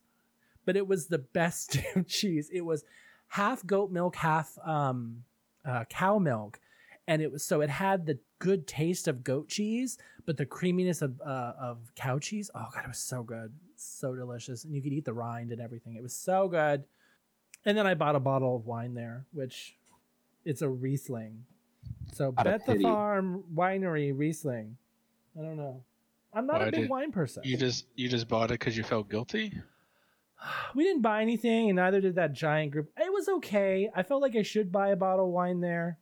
[0.69, 2.51] but it was the best damn cheese.
[2.53, 2.85] It was
[3.29, 5.25] half goat milk, half um,
[5.65, 6.61] uh, cow milk,
[7.07, 11.01] and it was so it had the good taste of goat cheese, but the creaminess
[11.01, 12.51] of uh, of cow cheese.
[12.55, 15.61] Oh god, it was so good, so delicious, and you could eat the rind and
[15.63, 15.95] everything.
[15.97, 16.85] It was so good.
[17.65, 19.75] And then I bought a bottle of wine there, which
[20.45, 21.45] it's a Riesling.
[22.13, 22.79] So Out Bet the.
[22.83, 24.77] Farm Winery Riesling.
[25.35, 25.83] I don't know.
[26.35, 27.43] I'm not Why a big did- wine person.
[27.47, 29.55] You just you just bought it because you felt guilty.
[30.74, 32.90] We didn't buy anything, and neither did that giant group.
[32.96, 33.90] It was okay.
[33.94, 35.98] I felt like I should buy a bottle of wine there.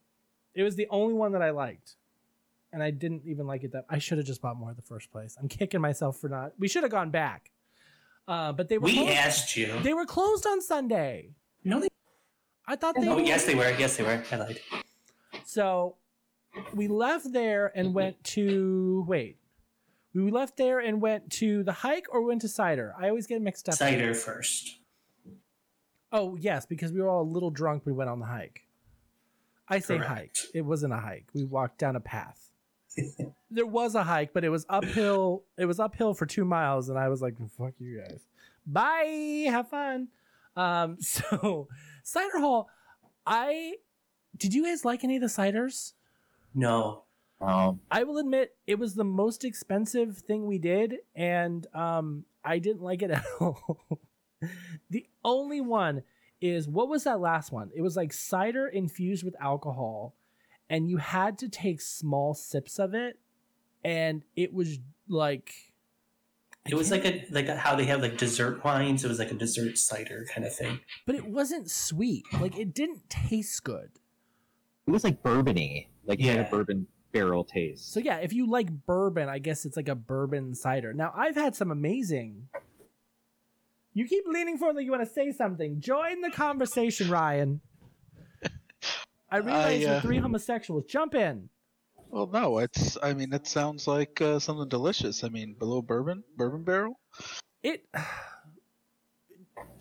[0.54, 1.96] It was the only one that I liked,
[2.72, 3.72] and I didn't even like it.
[3.72, 5.36] That I should have just bought more in the first place.
[5.40, 6.52] I'm kicking myself for not.
[6.58, 7.50] We should have gone back,
[8.26, 8.86] uh, but they were.
[8.86, 9.12] We closed.
[9.12, 9.78] asked you.
[9.82, 11.30] They were closed on Sunday.
[11.64, 11.88] no, they.
[12.66, 13.08] I thought they.
[13.08, 13.22] Oh, were.
[13.22, 13.70] yes, they were.
[13.78, 14.22] Yes, they were.
[14.32, 14.60] I lied.
[15.44, 15.96] So
[16.74, 19.38] we left there and went to wait.
[20.16, 22.94] We left there and went to the hike or went to cider.
[22.98, 23.74] I always get mixed up.
[23.74, 24.78] Cider first.
[26.10, 27.82] Oh yes, because we were all a little drunk.
[27.84, 28.66] We went on the hike.
[29.68, 30.10] I say Correct.
[30.10, 30.36] hike.
[30.54, 31.26] It wasn't a hike.
[31.34, 32.48] We walked down a path.
[33.50, 35.44] there was a hike, but it was uphill.
[35.58, 38.20] It was uphill for two miles, and I was like, "Fuck you guys,
[38.66, 40.08] bye, have fun."
[40.56, 41.68] Um, so
[42.04, 42.70] cider hall.
[43.26, 43.74] I
[44.34, 45.92] did you guys like any of the ciders?
[46.54, 47.02] No.
[47.40, 52.58] Um, I will admit it was the most expensive thing we did, and um, I
[52.58, 54.00] didn't like it at all.
[54.90, 56.02] the only one
[56.40, 57.70] is what was that last one?
[57.74, 60.14] It was like cider infused with alcohol,
[60.70, 63.18] and you had to take small sips of it,
[63.84, 65.52] and it was like
[66.66, 69.04] I It was like a like a, how they have like dessert wines.
[69.04, 70.80] It was like a dessert cider kind of thing.
[71.06, 72.24] but it wasn't sweet.
[72.40, 73.90] Like it didn't taste good.
[74.86, 76.46] it was like bourbony, like it had Yeah.
[76.46, 76.86] a bourbon
[77.18, 77.92] barrel taste.
[77.92, 80.92] So yeah, if you like bourbon, I guess it's like a bourbon cider.
[80.92, 82.48] Now I've had some amazing.
[83.94, 85.80] You keep leaning forward like you want to say something.
[85.80, 87.60] Join the conversation, Ryan.
[89.30, 90.84] I realize I, you're uh, three homosexuals.
[90.84, 91.48] Jump in.
[92.10, 92.98] Well, no, it's.
[93.02, 95.24] I mean, it sounds like uh, something delicious.
[95.24, 97.00] I mean, below bourbon, bourbon barrel.
[97.62, 97.86] It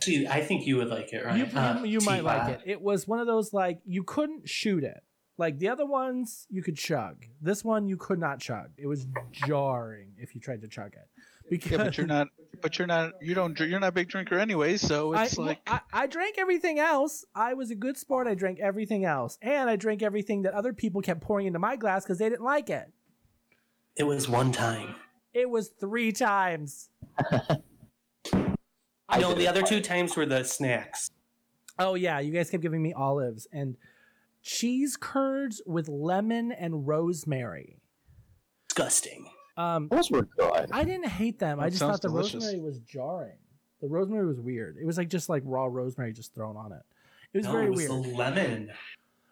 [0.01, 1.37] See, I think you would like it, right?
[1.37, 2.61] you Uh, you might like it.
[2.65, 5.03] It was one of those like you couldn't shoot it.
[5.37, 7.25] Like the other ones, you could chug.
[7.41, 8.69] This one you could not chug.
[8.77, 11.07] It was jarring if you tried to chug it.
[11.49, 12.27] Because Yeah, but you're not.
[12.61, 13.13] But you're not.
[13.21, 13.59] You don't.
[13.59, 15.59] You're not a big drinker anyway, so it's I, like.
[15.67, 17.25] I, I drank everything else.
[17.35, 18.27] I was a good sport.
[18.27, 21.75] I drank everything else, and I drank everything that other people kept pouring into my
[21.75, 22.91] glass because they didn't like it.
[23.95, 24.95] It was one time.
[25.33, 26.89] It was three times.
[29.09, 31.11] I know the other two times were the snacks.
[31.77, 33.75] Oh yeah, you guys kept giving me olives and
[34.45, 37.81] cheese curds with lemon and rosemary.
[38.69, 39.27] Disgusting.
[39.57, 40.69] Um, Those were good.
[40.71, 41.59] I didn't hate them.
[41.59, 42.35] I just thought the delicious.
[42.35, 43.37] rosemary was jarring.
[43.81, 44.77] The rosemary was weird.
[44.79, 46.83] It was like just like raw rosemary just thrown on it.
[47.33, 47.91] It was no, very it was weird.
[47.91, 48.71] the lemon.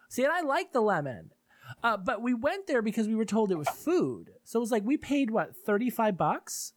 [0.08, 1.30] See, and I like the lemon.
[1.82, 4.30] Uh, but we went there because we were told it was food.
[4.44, 6.72] So it was like we paid what, 35 bucks?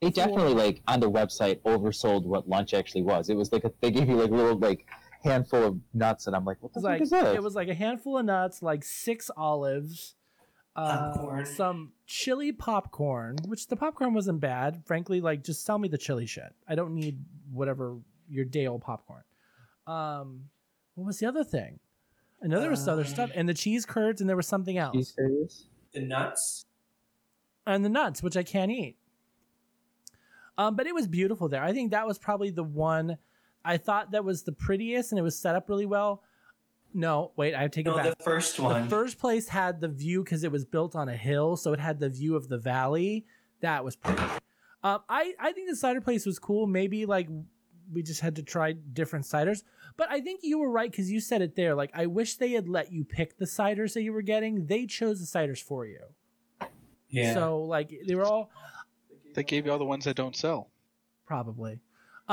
[0.00, 3.28] They definitely like on the website oversold what lunch actually was.
[3.28, 4.86] It was like a, they gave you like a little like
[5.24, 7.34] handful of nuts, and I'm like, what the was fuck is this?
[7.36, 10.14] it was like a handful of nuts, like six olives,
[10.76, 14.82] uh, some chili popcorn, which the popcorn wasn't bad.
[14.86, 16.54] Frankly, like just sell me the chili shit.
[16.68, 17.18] I don't need
[17.52, 17.96] whatever
[18.28, 19.22] your day old popcorn.
[19.86, 20.44] Um,
[20.94, 21.78] what was the other thing?
[22.42, 24.76] I know there was other Um, stuff, and the cheese curds, and there was something
[24.78, 25.68] else, Cheese curds?
[25.92, 26.64] The nuts.
[27.66, 28.96] and the nuts, which I can't eat.
[30.58, 31.62] Um, but it was beautiful there.
[31.62, 33.16] I think that was probably the one
[33.64, 36.22] I thought that was the prettiest, and it was set up really well.
[36.94, 38.16] No, wait, I take it No, back.
[38.18, 38.84] the first one.
[38.84, 41.80] The first place had the view because it was built on a hill, so it
[41.80, 43.24] had the view of the valley.
[43.60, 44.20] That was pretty.
[44.82, 46.66] Um, I I think the cider place was cool.
[46.66, 47.28] Maybe like
[47.92, 49.62] we just had to try different ciders,
[49.96, 51.74] but I think you were right because you said it there.
[51.74, 54.66] Like I wish they had let you pick the ciders that you were getting.
[54.66, 56.00] They chose the ciders for you.
[57.08, 57.32] yeah.
[57.34, 58.50] So like they were all
[59.34, 60.68] They gave you all the ones that don't sell.
[61.24, 61.78] probably.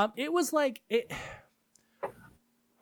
[0.00, 1.10] Um, it was like it.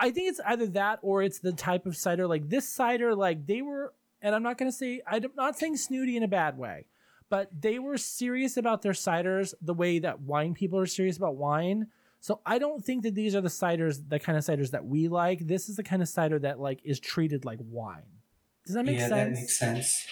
[0.01, 2.29] I think it's either that or it's the type of cider.
[2.29, 6.17] Like this cider, like they were, and I'm not gonna say I'm not saying snooty
[6.17, 6.87] in a bad way,
[7.29, 11.35] but they were serious about their ciders the way that wine people are serious about
[11.35, 11.89] wine.
[12.21, 15.09] So I don't think that these are the ciders, the kind of ciders that we
[15.09, 15.47] like.
[15.47, 18.03] This is the kind of cider that like is treated like wine.
[18.67, 19.39] Does that make yeah, sense?
[19.39, 20.07] that makes sense.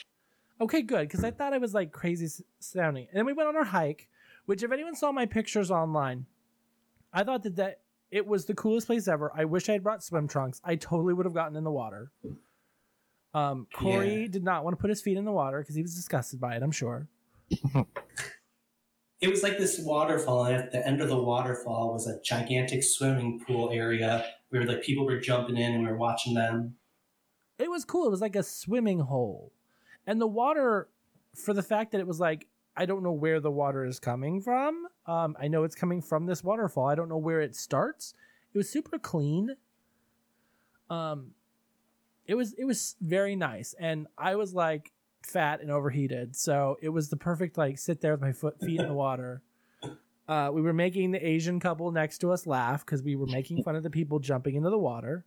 [0.60, 3.06] Okay, good, because I thought I was like crazy sounding.
[3.10, 4.08] And then we went on our hike,
[4.46, 6.26] which if anyone saw my pictures online,
[7.16, 9.32] I thought that that it was the coolest place ever.
[9.34, 10.60] I wish I had brought swim trunks.
[10.62, 12.12] I totally would have gotten in the water.
[13.34, 14.28] Um, Corey Yeah.
[14.28, 16.54] did not want to put his feet in the water because he was disgusted by
[16.56, 16.62] it.
[16.62, 17.08] I'm sure.
[19.18, 22.84] It was like this waterfall, and at the end of the waterfall was a gigantic
[22.84, 26.76] swimming pool area where like people were jumping in and we were watching them.
[27.58, 28.06] It was cool.
[28.06, 29.52] It was like a swimming hole,
[30.06, 30.90] and the water,
[31.34, 32.46] for the fact that it was like
[32.76, 34.86] I don't know where the water is coming from.
[35.06, 36.86] Um, I know it's coming from this waterfall.
[36.86, 38.14] I don't know where it starts.
[38.52, 39.56] It was super clean.
[40.90, 41.32] Um,
[42.26, 46.88] it was it was very nice, and I was like fat and overheated, so it
[46.90, 49.42] was the perfect like sit there with my foot feet in the water.
[50.28, 53.62] Uh, we were making the Asian couple next to us laugh because we were making
[53.62, 55.24] fun of the people jumping into the water.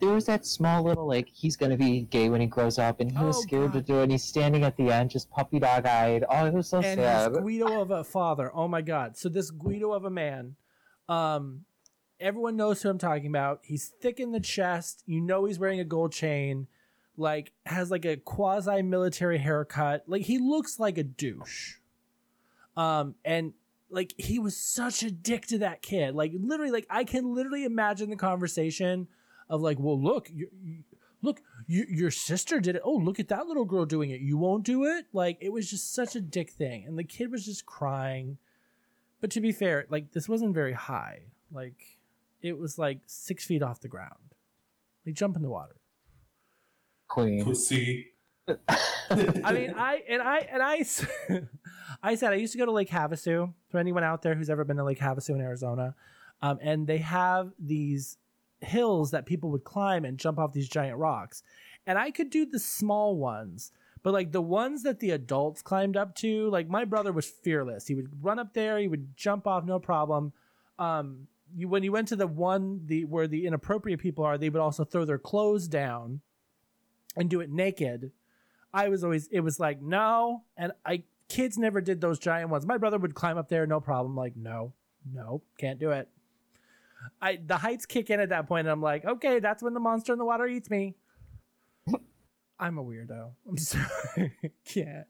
[0.00, 3.10] There was that small little like he's gonna be gay when he grows up, and
[3.10, 3.86] he was Oh, scared God.
[3.86, 4.02] to do it.
[4.04, 6.24] And he's standing at the end, just puppy dog eyed.
[6.28, 7.32] Oh, it was so and sad.
[7.32, 8.50] this Guido of a father.
[8.54, 9.16] Oh my god!
[9.16, 10.56] So this Guido of a man,
[11.08, 11.64] um,
[12.20, 13.60] everyone knows who I'm talking about.
[13.62, 15.02] He's thick in the chest.
[15.06, 16.66] You know he's wearing a gold chain.
[17.16, 20.04] Like has like a quasi military haircut.
[20.06, 21.74] Like he looks like a douche.
[22.76, 23.54] Um, and
[23.90, 26.14] like he was such a dick to that kid.
[26.14, 29.08] Like literally, like I can literally imagine the conversation
[29.48, 30.84] of like, well, look, you, you,
[31.22, 32.82] look, you, your sister did it.
[32.84, 34.20] Oh, look at that little girl doing it.
[34.20, 35.06] You won't do it.
[35.12, 38.38] Like it was just such a dick thing, and the kid was just crying.
[39.20, 41.22] But to be fair, like this wasn't very high.
[41.52, 41.98] Like
[42.42, 44.34] it was like six feet off the ground.
[45.06, 45.76] Like jump in the water.
[47.08, 47.44] Queen.
[47.44, 48.12] Pussy.
[49.10, 50.84] I mean, I and I and I,
[52.02, 53.52] I said I used to go to Lake Havasu.
[53.70, 55.94] For anyone out there who's ever been to Lake Havasu in Arizona,
[56.40, 58.16] um, and they have these
[58.60, 61.42] hills that people would climb and jump off these giant rocks,
[61.86, 63.72] and I could do the small ones.
[64.02, 67.86] But like the ones that the adults climbed up to, like my brother was fearless.
[67.86, 70.32] He would run up there, he would jump off, no problem.
[70.78, 74.50] Um, you when you went to the one the where the inappropriate people are, they
[74.50, 76.20] would also throw their clothes down
[77.16, 78.12] and do it naked.
[78.72, 82.66] I was always it was like no, and I kids never did those giant ones.
[82.66, 84.14] My brother would climb up there, no problem.
[84.14, 84.72] Like no,
[85.12, 86.08] no, can't do it.
[87.20, 89.80] I the heights kick in at that point, and I'm like, okay, that's when the
[89.80, 90.94] monster in the water eats me.
[92.58, 93.30] I'm a weirdo.
[93.48, 94.32] I'm sorry,
[94.64, 95.06] can't.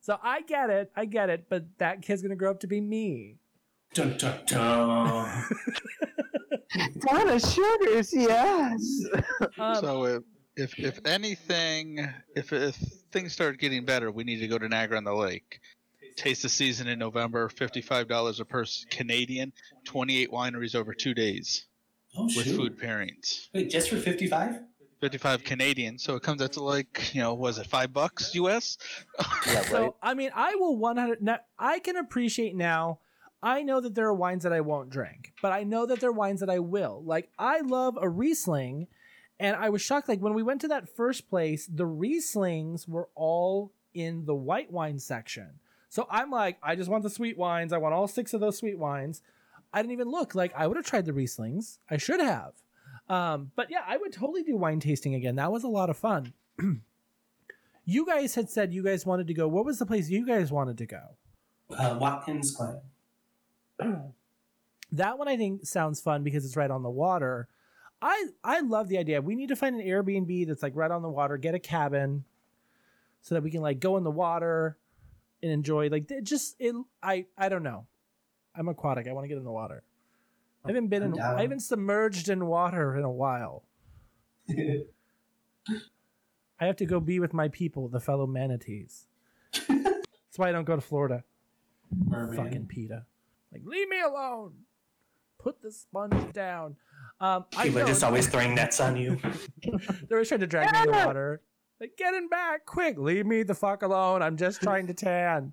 [0.00, 2.80] So I get it, I get it, but that kid's gonna grow up to be
[2.80, 3.38] me.
[3.94, 5.44] Dun, dun, dun.
[7.00, 9.04] Donna Suggarz, yes.
[9.58, 10.22] Um, so if,
[10.56, 12.76] if if anything, if if
[13.12, 15.60] things start getting better, we need to go to Niagara on the Lake.
[16.16, 19.52] Taste the season in November, fifty-five dollars a person Canadian,
[19.84, 21.66] twenty-eight wineries over two days
[22.16, 22.56] oh, with shoot.
[22.56, 23.48] food pairings.
[23.52, 24.60] Wait, just for 55?
[25.00, 28.78] Fifty-five Canadian, so it comes out to like you know, was it five bucks US?
[29.46, 29.62] Yeah.
[29.68, 31.22] So I mean, I will 100.
[31.22, 33.00] Now, I can appreciate now.
[33.42, 36.10] I know that there are wines that I won't drink, but I know that there
[36.10, 37.02] are wines that I will.
[37.04, 38.86] Like I love a Riesling,
[39.40, 40.08] and I was shocked.
[40.08, 44.70] Like when we went to that first place, the Rieslings were all in the white
[44.70, 45.58] wine section.
[45.92, 47.70] So I'm like, I just want the sweet wines.
[47.70, 49.20] I want all six of those sweet wines.
[49.74, 50.34] I didn't even look.
[50.34, 51.80] Like I would have tried the Rieslings.
[51.90, 52.54] I should have.
[53.10, 55.36] Um, but yeah, I would totally do wine tasting again.
[55.36, 56.32] That was a lot of fun.
[57.84, 59.46] you guys had said you guys wanted to go.
[59.46, 61.02] What was the place you guys wanted to go?
[61.68, 62.80] Uh, Watkins Glen.
[64.94, 67.48] That one I think sounds fun because it's right on the water.
[68.02, 69.22] I I love the idea.
[69.22, 72.24] We need to find an Airbnb that's like right on the water, get a cabin
[73.22, 74.76] so that we can like go in the water
[75.42, 77.86] and enjoy like it just it I I don't know.
[78.54, 79.08] I'm aquatic.
[79.08, 79.82] I want to get in the water.
[80.64, 81.38] I haven't been in I'm down.
[81.38, 83.64] I haven't submerged in water in a while.
[84.48, 84.84] I
[86.66, 89.06] have to go be with my people, the fellow manatees.
[89.68, 91.24] That's why I don't go to Florida.
[92.06, 92.36] Merman.
[92.36, 93.04] Fucking PETA.
[93.52, 94.52] Like, leave me alone.
[95.38, 96.76] Put the sponge down.
[97.20, 99.18] Um, I People are know, just always throwing nets on you.
[99.62, 101.42] They're always trying to drag me in the water.
[101.82, 102.96] Like, get in back, quick!
[102.96, 104.22] Leave me the fuck alone.
[104.22, 105.52] I'm just trying to tan.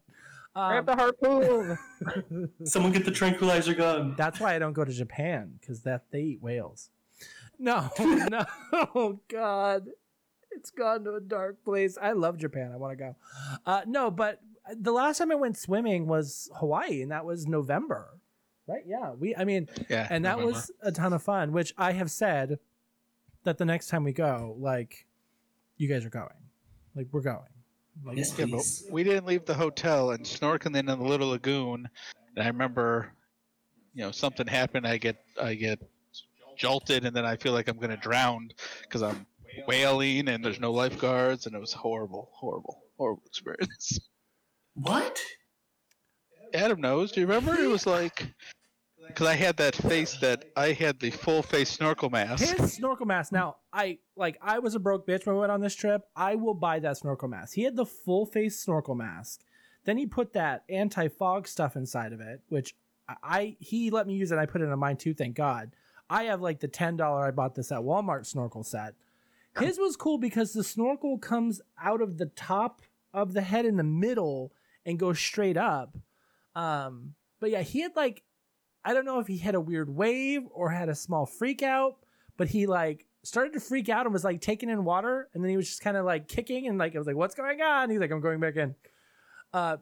[0.55, 2.51] Um, Grab the harpoon.
[2.65, 4.13] Someone get the tranquilizer gun.
[4.15, 6.91] that's why I don't go to Japan because that they eat whales.
[7.57, 8.45] No, no,
[8.93, 9.88] oh God,
[10.51, 11.97] it's gone to a dark place.
[11.99, 12.71] I love Japan.
[12.71, 13.15] I want to go.
[13.65, 14.39] Uh, no, but
[14.71, 18.19] the last time I went swimming was Hawaii, and that was November,
[18.67, 18.84] right?
[18.86, 19.36] Yeah, we.
[19.36, 20.05] I mean, Yeah.
[20.11, 20.53] and that November.
[20.53, 21.53] was a ton of fun.
[21.53, 22.59] Which I have said
[23.45, 25.07] that the next time we go, like,
[25.80, 26.27] you guys are going,
[26.95, 27.39] like we're going.
[28.05, 31.89] Like, Yes, Yeah, but we didn't leave the hotel and snorkeling in the little lagoon.
[32.36, 33.11] And I remember,
[33.93, 34.86] you know, something happened.
[34.86, 35.80] I get I get
[36.57, 38.51] jolted, and then I feel like I'm gonna drown
[38.84, 39.25] because I'm
[39.67, 43.99] wailing and there's no lifeguards, and it was horrible, horrible, horrible experience.
[44.75, 45.19] What?
[46.53, 47.11] Adam knows.
[47.11, 47.59] Do you remember?
[47.59, 48.27] It was like
[49.10, 52.57] because I had that face that I had the full face snorkel mask.
[52.57, 53.32] His snorkel mask.
[53.32, 56.03] Now, I like I was a broke bitch when we went on this trip.
[56.16, 57.55] I will buy that snorkel mask.
[57.55, 59.41] He had the full face snorkel mask.
[59.86, 62.76] Then he put that anti fog stuff inside of it, which
[63.24, 64.36] I, he let me use it.
[64.36, 65.14] and I put it on mine too.
[65.14, 65.72] Thank God.
[66.10, 67.26] I have like the ten dollar.
[67.26, 68.93] I bought this at Walmart snorkel set.
[69.60, 72.82] His was cool because the snorkel comes out of the top
[73.14, 74.53] of the head in the middle
[74.86, 75.97] and goes straight up.
[76.55, 78.24] Um, but yeah, he had like
[78.86, 81.97] I don't know if he had a weird wave or had a small freak out,
[82.38, 85.49] but he like started to freak out and was like taking in water, and then
[85.49, 87.89] he was just kind of like kicking and like I was like, "What's going on?"
[87.89, 88.75] He's like, "I'm going back in."
[89.53, 89.77] Uh,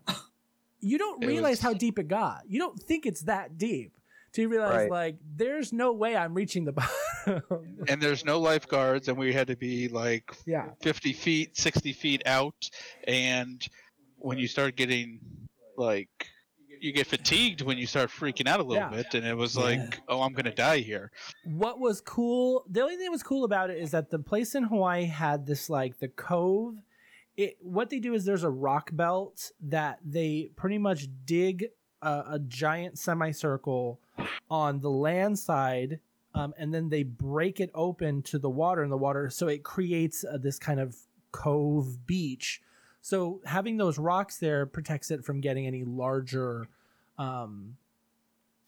[0.79, 2.41] you don't It realize was- how deep it got.
[2.47, 3.93] You don't think it's that deep.
[4.33, 4.91] till you realize Right.
[4.91, 6.71] like there's no way I'm reaching the
[7.27, 7.85] bottom.
[7.87, 12.21] and there's no lifeguards, and we had to be like yeah, 50 feet, 60 feet
[12.25, 12.69] out.
[13.07, 13.65] And
[14.17, 15.19] when you start getting
[15.77, 16.09] like,
[16.81, 18.89] you get fatigued when you start freaking out a little Yeah.
[18.89, 19.63] bit, and it was Yeah.
[19.63, 21.11] like, oh, I'm gonna die here.
[21.43, 24.53] what was cool the only thing that was cool about it is that the place
[24.55, 26.75] in hawaii had this like the cove
[27.37, 31.65] it what they do is there's a rock belt that they pretty much dig
[32.01, 33.99] a, a giant semicircle
[34.49, 35.99] on the land side
[36.35, 39.63] um, and then they break it open to the water and the water so it
[39.63, 40.95] creates uh, this kind of
[41.31, 42.61] cove beach
[43.01, 46.67] so having those rocks there protects it from getting any larger
[47.17, 47.77] um,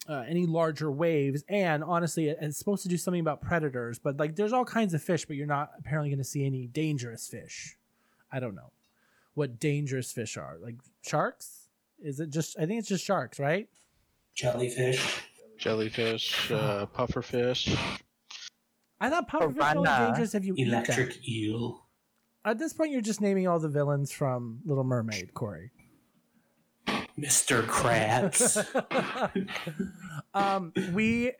[0.08, 1.44] uh, any larger waves.
[1.48, 4.94] And honestly, it- it's supposed to do something about predators, but like there's all kinds
[4.94, 7.76] of fish, but you're not apparently going to see any dangerous fish.
[8.32, 8.72] I don't know
[9.34, 10.56] what dangerous fish are.
[10.60, 11.68] Like sharks?
[12.02, 13.68] Is it just, I think it's just sharks, right?
[14.34, 15.20] Jellyfish.
[15.58, 17.76] Jellyfish, uh, pufferfish.
[19.00, 20.74] I thought pufferfish are dangerous if you eat them.
[20.74, 21.84] Electric eel.
[22.44, 25.70] At this point, you're just naming all the villains from Little Mermaid, Corey.
[27.18, 27.62] Mr.
[27.64, 28.56] Krabs.
[30.34, 31.32] um, we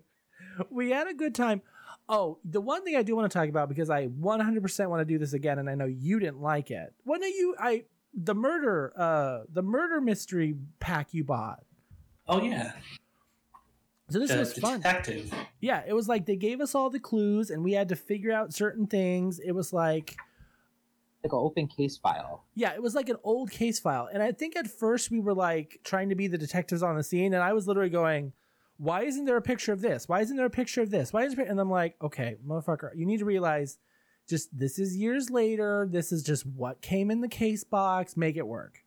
[0.70, 1.62] we had a good time.
[2.08, 5.04] Oh, the one thing I do want to talk about because I 100% want to
[5.04, 6.92] do this again, and I know you didn't like it.
[7.04, 7.54] When are you?
[7.58, 11.64] I the murder, uh, the murder mystery pack you bought.
[12.28, 12.72] oh yeah.
[14.14, 14.76] So this The was fun.
[14.80, 15.34] detective.
[15.60, 18.30] Yeah, it was like they gave us all the clues, and we had to figure
[18.30, 19.40] out certain things.
[19.40, 20.16] It was like
[21.24, 22.44] like an open case file.
[22.54, 24.08] Yeah, it was like an old case file.
[24.12, 27.02] And I think at first we were like trying to be the detectives on the
[27.02, 27.34] scene.
[27.34, 28.32] And I was literally going,
[28.76, 30.08] why isn't there a picture of this?
[30.08, 31.12] Why isn't there a picture of this?
[31.12, 31.46] Why is there?
[31.46, 33.78] And I'm like, okay, motherfucker, you need to realize
[34.28, 35.88] just this is years later.
[35.90, 38.16] This is just what came in the case box.
[38.16, 38.84] Make it work.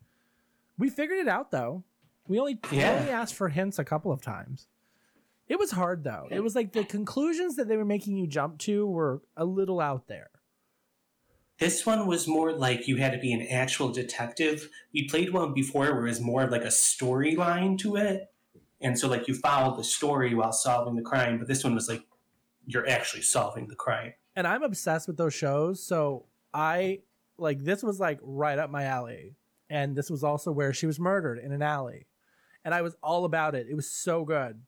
[0.77, 1.83] We figured it out though.
[2.29, 2.97] We only, Yeah.
[2.99, 4.67] only asked for hints a couple of times.
[5.47, 6.27] It was hard though.
[6.29, 9.79] It was like the conclusions that they were making you jump to were a little
[9.79, 10.29] out there.
[11.59, 14.69] This one was more like you had to be an actual detective.
[14.93, 18.31] We played one before where it was more of like a storyline to it.
[18.81, 21.89] And so like you followed the story while solving the crime, but this one was
[21.89, 22.03] like
[22.67, 24.13] you're actually solving the crime.
[24.35, 25.81] and I'm obsessed with those shows.
[25.81, 26.99] So I
[27.37, 29.35] like this was like right up my alley,
[29.69, 32.05] and this was also where she was murdered in an alley,
[32.63, 33.67] and I was all about it.
[33.69, 34.61] It was so good.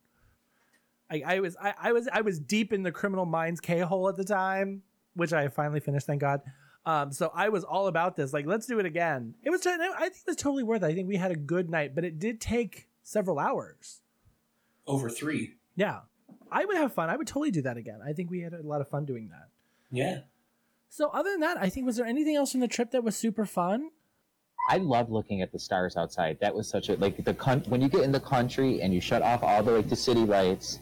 [1.11, 4.07] I, I was I, I was I was deep in the Criminal Minds K hole
[4.09, 4.83] at the time,
[5.15, 6.41] which I finally finished, thank God.
[6.85, 8.33] Um, so I was all about this.
[8.33, 9.35] Like, let's do it again.
[9.43, 9.65] It was.
[9.65, 10.87] I think it was totally worth it.
[10.87, 14.01] I think we had a good night, but it did take several hours.
[14.87, 15.55] Over three.
[15.75, 15.99] Yeah,
[16.51, 17.09] I would have fun.
[17.09, 17.99] I would totally do that again.
[18.07, 19.49] I think we had a lot of fun doing that.
[19.91, 20.19] Yeah.
[20.89, 23.15] So other than that, I think was there anything else from the trip that was
[23.15, 23.91] super fun?
[24.69, 26.39] I love looking at the stars outside.
[26.41, 29.01] That was such a like the con- when you get in the country and you
[29.01, 30.79] shut off all the like the city lights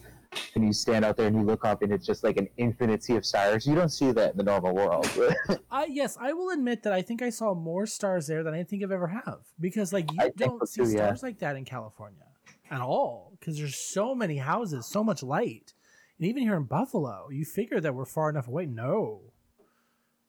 [0.54, 3.02] and you stand out there and you look up and it's just like an infinite
[3.02, 3.66] sea of stars.
[3.66, 5.08] You don't see that in the normal world.
[5.70, 8.62] I yes, I will admit that I think I saw more stars there than I
[8.62, 11.06] think I've ever have because like you I don't see too, yeah.
[11.06, 12.24] stars like that in California
[12.70, 15.74] at all because there's so many houses, so much light.
[16.18, 18.66] And even here in Buffalo, you figure that we're far enough away.
[18.66, 19.20] No.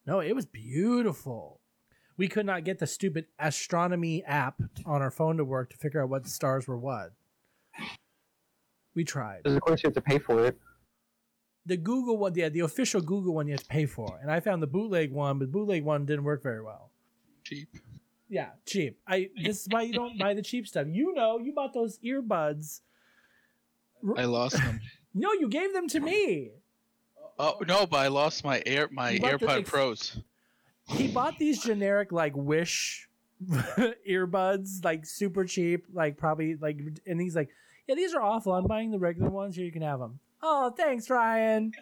[0.06, 1.60] No, it was beautiful.
[2.18, 6.04] We could not get the stupid astronomy app on our phone to work to figure
[6.04, 7.12] out what the stars were what.
[8.96, 9.44] We tried.
[9.44, 10.58] Because of course you have to pay for it.
[11.66, 14.20] The Google one, yeah, the official Google one you have to pay for.
[14.22, 16.90] And I found the bootleg one, but the bootleg one didn't work very well.
[17.44, 17.70] Cheap.
[18.28, 19.00] Yeah, cheap.
[19.08, 20.88] I this is why you don't buy the cheap stuff.
[20.90, 22.82] You know, you bought those earbuds.
[24.16, 24.80] I lost them.
[25.12, 26.52] No, you gave them to me.
[27.40, 30.22] Oh no, but I lost my air my You the AirPod ex- Pros.
[30.86, 33.10] He bought these generic like Wish
[34.08, 37.50] earbuds, like super cheap, like probably like, and he's like,
[37.90, 38.54] "Yeah, these are awful.
[38.54, 39.56] I'm buying the regular ones.
[39.58, 41.74] Here, you can have them." Oh, thanks, Ryan.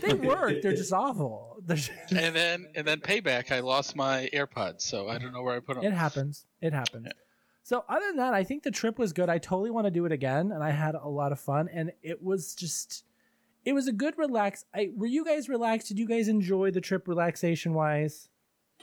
[0.00, 0.62] They work.
[0.62, 1.58] They're just awful.
[1.66, 5.42] They're just- And then and then payback, I lost my AirPods, so I don't know
[5.42, 5.84] where I put them.
[5.84, 6.46] It happens.
[6.62, 7.08] It happens.
[7.64, 9.28] So other than that, I think the trip was good.
[9.28, 11.68] I totally want to do it again, and I had a lot of fun.
[11.70, 13.04] And it was just,
[13.66, 14.64] it was a good relax.
[14.74, 15.88] I were you guys relaxed?
[15.88, 18.30] Did you guys enjoy the trip relaxation wise?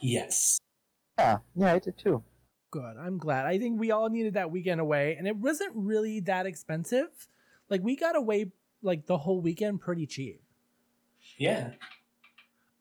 [0.01, 0.59] Yes.
[1.17, 2.21] Yeah, yeah, I did too.
[2.75, 2.97] Good.
[2.99, 3.45] I'm glad.
[3.45, 7.07] I think we all needed that weekend away, and it wasn't really that expensive.
[7.69, 8.51] Like we got away
[8.81, 10.41] like the whole weekend pretty cheap.
[11.37, 11.71] Yeah.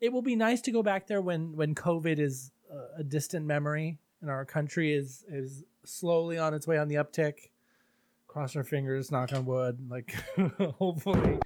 [0.00, 3.46] It will be nice to go back there when when COVID is a, a distant
[3.46, 7.50] memory and our country is is slowly on its way on the uptick.
[8.26, 10.12] Cross our fingers, knock on wood, like
[10.76, 11.38] hopefully.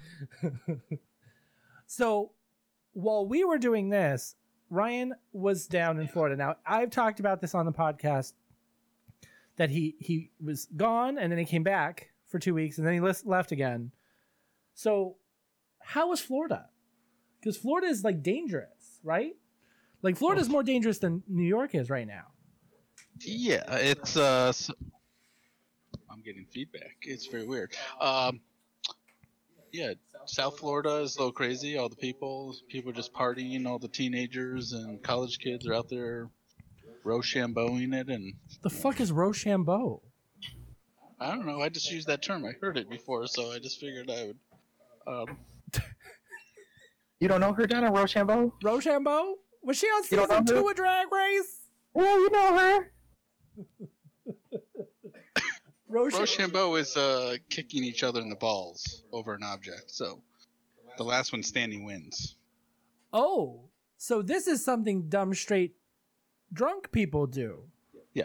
[1.86, 2.30] so
[2.94, 4.36] while we were doing this,
[4.70, 6.36] Ryan was down in Florida.
[6.36, 8.32] Now I've talked about this on the podcast
[9.56, 12.94] that he he was gone and then he came back for two weeks and then
[12.94, 13.90] he left again.
[14.74, 15.16] So
[15.80, 16.66] how was Florida?
[17.40, 19.34] Because Florida is like dangerous, right?
[20.02, 22.26] Like Florida is more dangerous than New York is right now.
[23.20, 24.48] Yeah, it's uh.
[24.48, 24.70] s
[26.10, 26.96] I'm getting feedback.
[27.02, 27.74] It's very weird.
[28.00, 28.40] Um,
[29.72, 29.92] yeah,
[30.26, 31.76] South Florida is a little crazy.
[31.78, 33.66] All the people, people are just partying.
[33.66, 36.28] All the teenagers and college kids are out there
[37.04, 40.02] rochambeauing it, and The fuck is Rochambeau?
[41.20, 41.60] I don't know.
[41.60, 42.44] I just used that term.
[42.44, 44.38] I heard it before, so I just figured I would.
[45.06, 45.36] Um,
[47.20, 48.54] You don't know her, Donna Rochambeau?
[48.62, 49.34] Rochambeau?
[49.64, 51.62] Was she on season two of Drag Race?
[51.96, 52.92] Yeah, you know her.
[55.88, 56.74] Rochambeau.
[56.76, 59.90] Is uh, kicking each other in the balls over an object.
[59.90, 60.22] So
[60.96, 62.36] the last one standing wins.
[63.12, 63.60] Oh,
[63.96, 65.74] so this is something dumb straight
[66.52, 67.62] drunk people do.
[68.14, 68.24] Yeah.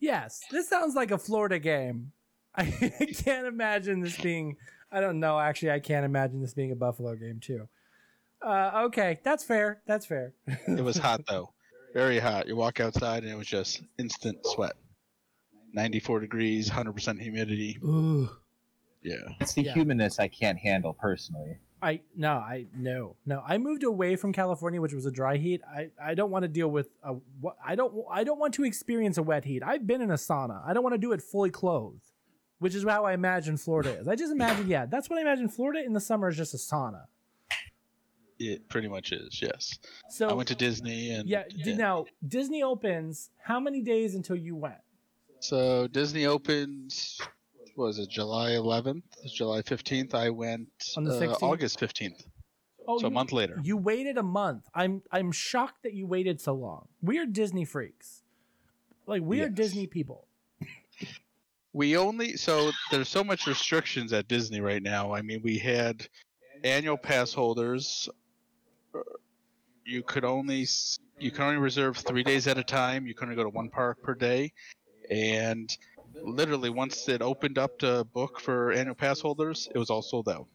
[0.00, 2.12] Yes, this sounds like a Florida game.
[2.54, 4.56] I can't imagine this being.
[4.90, 5.38] I don't know.
[5.38, 7.68] Actually, I can't imagine this being a Buffalo game too.
[8.42, 9.80] Uh, okay, that's fair.
[9.86, 10.34] That's fair.
[10.46, 11.52] It was hot though,
[11.94, 12.46] very hot.
[12.48, 14.74] You walk outside and it was just instant sweat.
[15.72, 17.78] 94 degrees, 100% humidity.
[17.84, 18.28] Ooh.
[19.02, 19.16] Yeah.
[19.40, 19.74] It's the Yeah.
[19.74, 21.58] humanness I can't handle personally.
[21.84, 23.42] I no, I no, no.
[23.44, 25.62] I moved away from California, which was a dry heat.
[25.68, 28.64] I, I don't want to deal with a what I don't I don't want to
[28.64, 29.64] experience a wet heat.
[29.64, 30.64] I've been in a sauna.
[30.64, 32.12] I don't want to do it fully clothed,
[32.60, 34.06] which is how I imagine Florida is.
[34.06, 35.48] I just imagine, yeah, that's what I imagine.
[35.48, 37.06] Florida in the summer is just a sauna.
[38.38, 39.76] It pretty much is, yes.
[40.08, 43.30] So I went to Disney and yeah, did now Disney opens.
[43.42, 44.78] How many days until you went?
[45.42, 47.20] So Disney opens
[47.74, 50.14] was it July 11th, July 15th.
[50.14, 51.42] I went On the uh, 16th?
[51.42, 52.26] August 15th.
[52.86, 53.58] Oh, so a you, month later.
[53.62, 54.68] You waited a month.
[54.72, 56.86] I'm I'm shocked that you waited so long.
[57.00, 58.22] We're Disney freaks.
[59.06, 60.28] Like we are Disney people.
[61.72, 65.12] We only so there's so much restrictions at Disney right now.
[65.12, 66.06] I mean, we had
[66.62, 68.08] annual pass holders.
[69.84, 70.66] You could only
[71.18, 73.06] you can only reserve three days at a time.
[73.06, 74.52] You can only go to one park per day,
[75.12, 75.76] and
[76.22, 80.28] literally once it opened up to book for annual pass holders, it was all sold
[80.28, 80.46] out.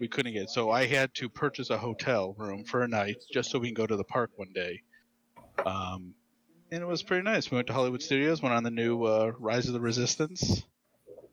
[0.00, 0.50] We couldn't get it.
[0.50, 3.74] so I had to purchase a hotel room for a night just so we can
[3.74, 4.80] go to the park one day.
[5.64, 6.14] Um,
[6.72, 7.50] and it was pretty nice.
[7.50, 10.64] We went to Hollywood Studios, went on the new uh, Rise of the Resistance.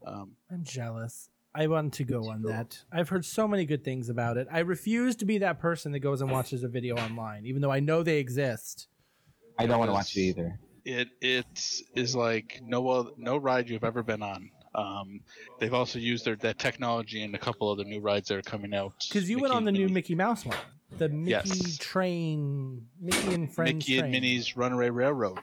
[0.06, 1.30] Um, I'm jealous.
[1.56, 2.84] I want to go on that.
[2.92, 4.48] I've heard so many good things about it.
[4.52, 7.72] I refuse to be that person that goes and watches a video online, even though
[7.72, 8.88] I know they exist.
[9.58, 10.60] I don't want to watch it either.
[10.86, 11.46] It it
[11.96, 14.50] is like no no ride you've ever been on.
[14.74, 15.22] Um,
[15.60, 18.42] they've also used their that technology in a couple of the new rides that are
[18.42, 18.94] coming out.
[19.08, 20.58] Because you went on the new Minnie- Mickey Mouse one,
[20.98, 21.78] the Mickey Yes.
[21.78, 24.12] train, Mickey and Friends Mickey and.
[24.12, 25.40] Minnie's Runaway Railroad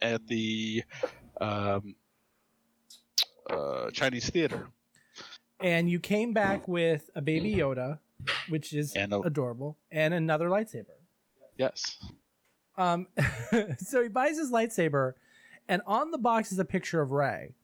[0.00, 0.82] at the
[1.40, 1.94] um,
[3.50, 4.68] uh, Chinese Theater.
[5.60, 7.98] And you came back with a baby Yoda,
[8.48, 10.86] which is And a- adorable, and another lightsaber.
[11.56, 11.98] Yes.
[12.82, 13.06] Um,
[13.78, 15.14] so he buys his lightsaber,
[15.68, 17.54] and on the box is a picture of Rey.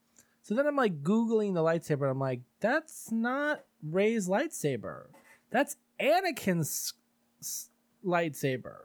[0.42, 5.06] So then I'm like googling the lightsaber, and I'm like, that's not Rey's lightsaber.
[5.50, 6.94] That's Anakin's
[8.04, 8.76] lightsaber.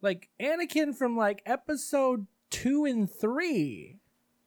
[0.00, 3.98] Like Anakin from like episode two and three.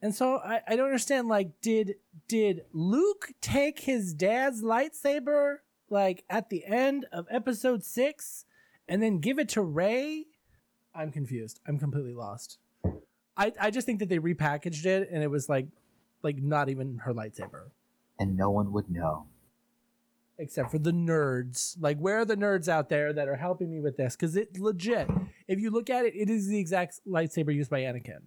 [0.02, 1.96] And so I, I don't understand, like, did
[2.28, 5.58] did Luke take his dad's lightsaber
[5.88, 8.44] like at the end of episode six
[8.88, 10.26] and then give it to Ray?
[10.96, 11.60] I'm confused.
[11.66, 12.58] I'm completely lost.
[13.36, 15.68] I, I just think that they repackaged it and it was like
[16.22, 17.70] like not even her lightsaber.
[18.18, 19.26] And no one would know.
[20.38, 21.76] except for the nerds.
[21.80, 24.16] Like, where are the nerds out there that are helping me with this?
[24.16, 25.08] Because it legit,
[25.48, 28.22] if you look at it, it is the exact lightsaber used by Anakin.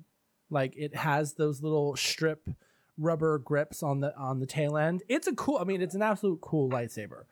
[0.49, 2.49] Like, it has those little strip
[2.97, 5.03] rubber grips on the on the tail end.
[5.07, 5.57] It's a cool.
[5.59, 7.24] I mean, it's an absolute cool lightsaber.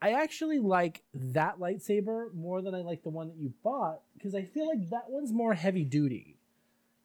[0.00, 4.34] I actually like that lightsaber more than I like the one that you bought because
[4.34, 6.36] I feel like that one's more heavy duty.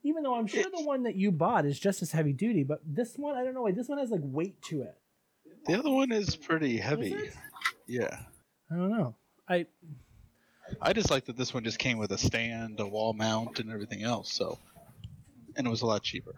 [0.03, 2.81] Even though I'm sure the one that you bought is just as heavy duty, but
[2.85, 3.61] this one I don't know.
[3.61, 3.71] why.
[3.71, 4.97] This one has like weight to it.
[5.67, 7.13] The other one is pretty heavy.
[7.13, 7.33] it?
[7.87, 8.19] Yeah.
[8.71, 9.15] I don't know.
[9.47, 9.67] I
[10.81, 13.71] I just like that this one just came with a stand, a wall mount, and
[13.71, 14.31] everything else.
[14.33, 14.57] So,
[15.55, 16.35] and it was a lot cheaper.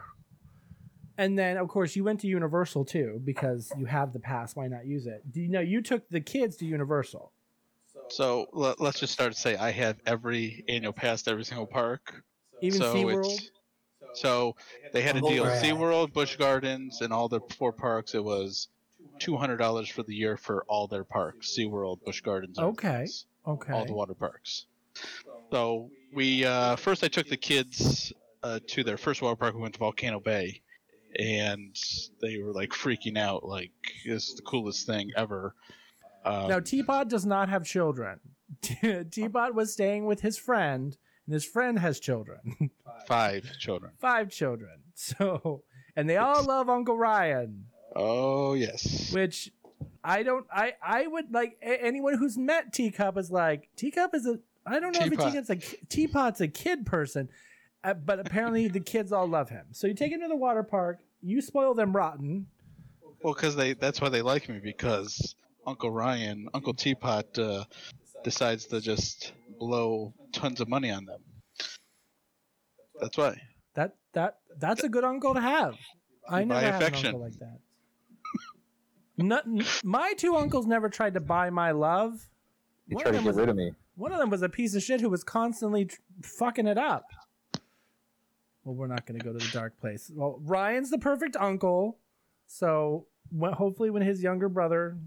[1.17, 4.55] And then, of course, you went to Universal too because you have the pass.
[4.55, 5.21] Why not use it?
[5.31, 7.31] Do you know you took the kids to Universal?
[8.09, 11.67] So let, let's just start to say I have every annual pass to every single
[11.67, 12.23] park.
[12.61, 13.25] Even so SeaWorld?
[13.25, 13.49] it's-
[14.15, 14.55] So
[14.91, 15.45] they had a deal.
[15.45, 15.61] right.
[15.63, 18.13] SeaWorld, Busch Gardens, and all the four parks.
[18.15, 18.67] It was
[19.19, 21.55] two hundred dollars for the year for all their parks.
[21.57, 22.57] SeaWorld, Busch Gardens.
[22.59, 22.87] Okay.
[22.87, 23.09] everything.
[23.45, 23.73] Okay.
[23.73, 24.65] all the water parks.
[25.51, 29.55] So we uh, first I took the kids uh, to their first water park.
[29.55, 30.61] We went to Volcano Bay,
[31.19, 31.75] and
[32.21, 33.71] they were like freaking out, like
[34.05, 35.55] this is the coolest thing ever.
[36.25, 38.19] Um, now Teapot does not have children.
[39.11, 40.95] Teapot was staying with his friend,
[41.25, 42.69] and his friend has children,
[43.07, 43.91] five children.
[43.99, 44.69] five children.
[44.95, 45.63] So,
[45.95, 49.11] and they all love Uncle Ryan, Oh yes.
[49.11, 49.51] which
[50.03, 50.45] I don't.
[50.53, 54.37] I I would like a- anyone who's met Teacup is like Teacup is a.
[54.67, 55.33] I don't know if Teapot.
[55.33, 55.55] Teacup's a
[55.87, 57.27] Teapot's a kid person,
[57.83, 59.65] uh, but apparently the kids all love him.
[59.71, 60.99] So you take him to the water park.
[61.21, 62.47] You spoil them rotten.
[63.23, 67.63] Well, because they that's why they like me because Uncle Ryan, Uncle Teapot, uh,
[68.23, 71.21] decides to just blow tons of money on them.
[72.99, 73.41] That's why.
[73.75, 75.75] That that that's a good uncle to have.
[76.29, 77.59] I never buy had an uncle like that.
[79.15, 79.45] Not,
[79.83, 82.29] my two uncles never tried to buy my love.
[82.87, 83.71] They One try of, to them get was, rid of me.
[83.95, 87.05] one of them was a piece of shit who was constantly tr- fucking it up.
[88.63, 90.11] Well, we're not going to go to the dark place.
[90.13, 91.97] Well, Ryan's the perfect uncle.
[92.47, 94.97] So when, hopefully, when his younger brother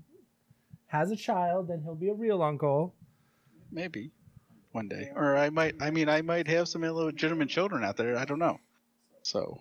[0.88, 2.94] has a child, then he'll be a real uncle.
[3.70, 4.10] Maybe
[4.72, 5.74] one day, or I might.
[5.80, 8.16] I mean, I might have some illegitimate children out there.
[8.16, 8.60] I don't know.
[9.22, 9.58] So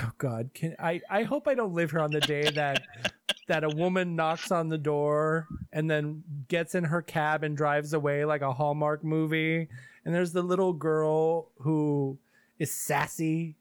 [0.00, 1.00] Oh God, can I?
[1.10, 2.82] I hope I don't live here on the day that
[3.48, 7.92] that a woman knocks on the door and then gets in her cab and drives
[7.92, 9.68] away like a Hallmark movie.
[10.04, 12.18] And there's the little girl who
[12.62, 13.56] is sassy.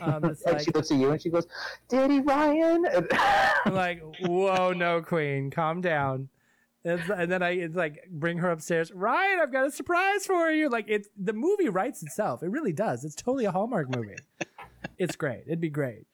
[0.00, 1.46] Um, it's and like, she looks at you and she goes,
[1.88, 2.86] "Daddy Ryan."
[3.64, 6.28] I'm like, whoa, no, queen, calm down.
[6.84, 8.92] It's, and then I it's like bring her upstairs.
[8.92, 10.68] Ryan, I've got a surprise for you.
[10.68, 12.42] Like it's the movie writes itself.
[12.42, 13.04] It really does.
[13.04, 14.16] It's totally a Hallmark movie.
[14.98, 15.44] it's great.
[15.46, 16.06] It'd be great.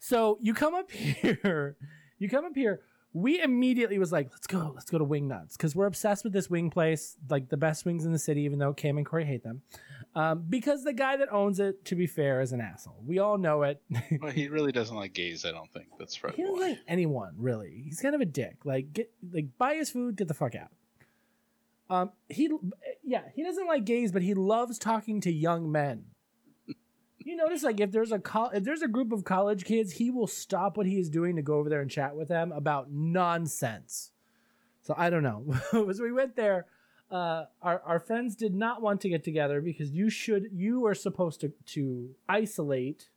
[0.00, 1.76] So you come up here.
[2.18, 2.80] You come up here.
[3.12, 6.32] We immediately was like, let's go, let's go to Wing Nuts because we're obsessed with
[6.32, 8.40] this wing place, like the best wings in the city.
[8.42, 9.62] Even though Cam and Corey hate them,
[10.14, 13.02] um, because the guy that owns it, to be fair, is an asshole.
[13.04, 13.82] We all know it.
[14.20, 15.44] well, he really doesn't like gays.
[15.44, 16.34] I don't think that's right.
[16.34, 17.82] He doesn't like anyone really.
[17.84, 18.58] He's kind of a dick.
[18.64, 20.70] Like get like buy his food, get the fuck out.
[21.90, 22.48] Um, he
[23.02, 26.04] yeah, he doesn't like gays, but he loves talking to young men.
[27.18, 30.10] You notice like if there's a col- if there's a group of college kids, he
[30.10, 32.92] will stop what he is doing to go over there and chat with them about
[32.92, 34.12] nonsense.
[34.82, 35.54] So I don't know.
[35.88, 36.66] As we went there,
[37.10, 40.94] uh, our our friends did not want to get together because you should you are
[40.94, 43.10] supposed to to isolate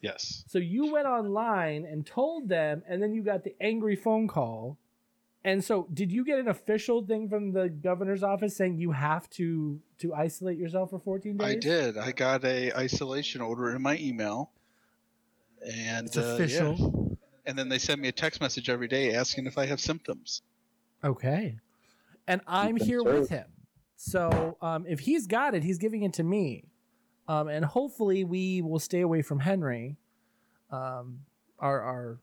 [0.00, 0.44] Yes.
[0.48, 4.78] so you went online and told them, and then you got the angry phone call.
[5.44, 9.28] And so, did you get an official thing from the governor's office saying you have
[9.30, 11.46] to to isolate yourself for 14 days?
[11.48, 11.96] I did.
[11.98, 14.50] I got a isolation order in my email,
[15.66, 16.44] and It's uh, yeah.
[16.44, 17.18] official.
[17.46, 20.42] And then they send me a text message every day asking if I have symptoms.
[21.02, 21.56] Okay.
[22.30, 23.18] And I'm here served.
[23.20, 23.46] with him.
[23.96, 26.64] So, um, if he's got it, he's giving it to me.
[27.28, 29.96] Um, and hopefully, we will stay away from Henry.
[30.70, 31.20] Um,
[31.58, 32.18] our our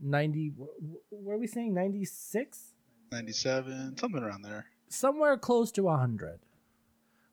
[0.00, 0.52] 90.
[0.58, 1.72] wh- wh- What are we saying?
[1.74, 2.74] 96.
[3.12, 4.66] 97, something around there.
[4.88, 6.40] somewhere close to 100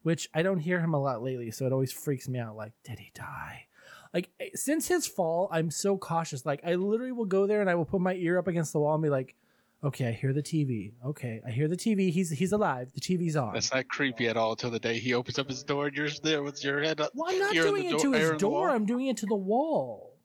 [0.04, 2.72] which i don't hear him a lot lately so it always freaks me out like
[2.84, 3.66] did he die
[4.14, 7.70] like eh, since his fall i'm so cautious like i literally will go there and
[7.70, 9.36] i will put my ear up against the wall and be like
[9.82, 10.92] Okay, I hear the TV.
[11.06, 12.12] Okay, I hear the TV.
[12.12, 12.92] He's he's alive.
[12.94, 13.54] The TV's on.
[13.54, 16.10] That's not creepy at all until the day he opens up his door and you're
[16.22, 17.12] there with your head up.
[17.16, 18.70] Well, I'm not doing it to his door.
[18.70, 20.18] I'm doing it to the wall.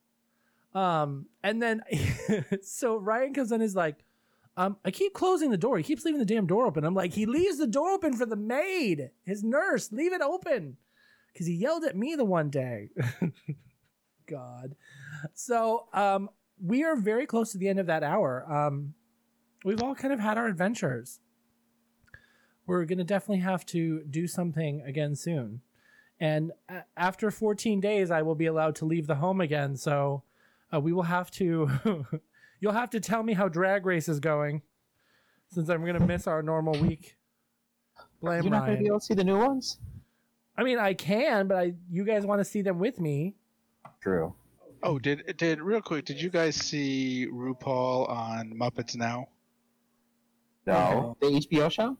[0.74, 1.82] Um, and then
[2.62, 4.04] so Ryan comes in and is like,
[4.56, 5.78] um, I keep closing the door.
[5.78, 6.84] He keeps leaving the damn door open.
[6.84, 9.92] I'm like, he leaves the door open for the maid, his nurse.
[9.92, 10.76] Leave it open.
[11.32, 12.90] Because he yelled at me the one day.
[14.26, 14.74] God.
[15.34, 16.28] So um
[16.60, 18.44] we are very close to the end of that hour.
[18.50, 18.94] Um
[19.64, 21.18] we've all kind of had our adventures.
[22.66, 25.60] We're gonna definitely have to do something again soon
[26.20, 30.22] and a- after 14 days i will be allowed to leave the home again so
[30.72, 31.68] uh, we will have to
[32.60, 34.62] you'll have to tell me how drag race is going
[35.50, 37.16] since i'm going to miss our normal week
[38.20, 39.78] blame You're not going to be able to see the new ones?
[40.56, 43.34] i mean i can but i you guys want to see them with me
[44.00, 44.34] True.
[44.82, 46.04] Oh, did did real quick?
[46.04, 49.28] Did you guys see RuPaul on Muppets Now?
[50.66, 51.16] No.
[51.20, 51.96] The HBO show?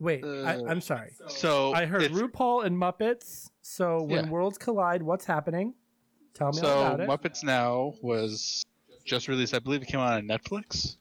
[0.00, 4.30] wait I, Uh, i'm sorry So i heard rupaul and muppets so when Yeah.
[4.30, 5.72] worlds collide what's happening
[6.34, 8.64] tell me So about it Muppets Now was
[9.04, 9.54] just released.
[9.54, 10.96] I believe it came out on Netflix,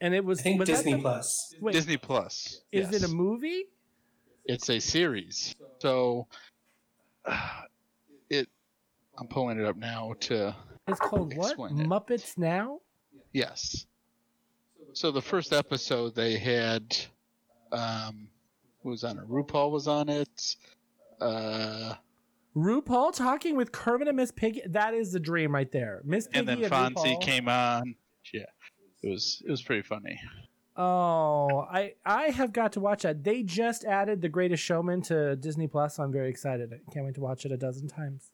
[0.00, 1.54] and it was I think was Disney the- Plus.
[1.60, 2.60] wait, Disney Plus.
[2.70, 3.02] is yes.
[3.02, 3.64] it a movie
[4.44, 5.54] It's a series.
[5.80, 6.28] So
[8.30, 8.48] it.
[9.18, 10.54] I'm pulling it up now to
[10.86, 11.58] it's called what it.
[11.58, 12.80] muppets now
[13.32, 13.86] yes.
[14.94, 16.96] So the first episode they had,
[17.72, 18.28] um,
[18.82, 19.28] who was on it?
[19.28, 20.56] RuPaul was on it.
[21.20, 21.94] Uh,
[22.56, 24.62] RuPaul talking with Kermit and Miss Piggy.
[24.66, 26.00] That is the dream right there.
[26.04, 27.20] Miss Piggy and then Fonzie RuPaul.
[27.22, 27.96] came on.
[28.32, 28.42] Yeah,
[29.02, 30.20] it was it was pretty funny.
[30.76, 33.24] Oh, I I have got to watch that.
[33.24, 35.96] They just added The Greatest Showman to Disney Plus.
[35.96, 36.72] So I'm very excited.
[36.72, 38.30] I can't wait to watch it a dozen times.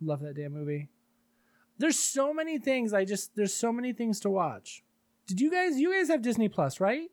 [0.00, 0.88] Love that damn movie.
[1.78, 2.92] There's so many things.
[2.92, 4.84] I just there's so many things to watch.
[5.26, 7.08] Did you guys you guys have Disney Plus, right?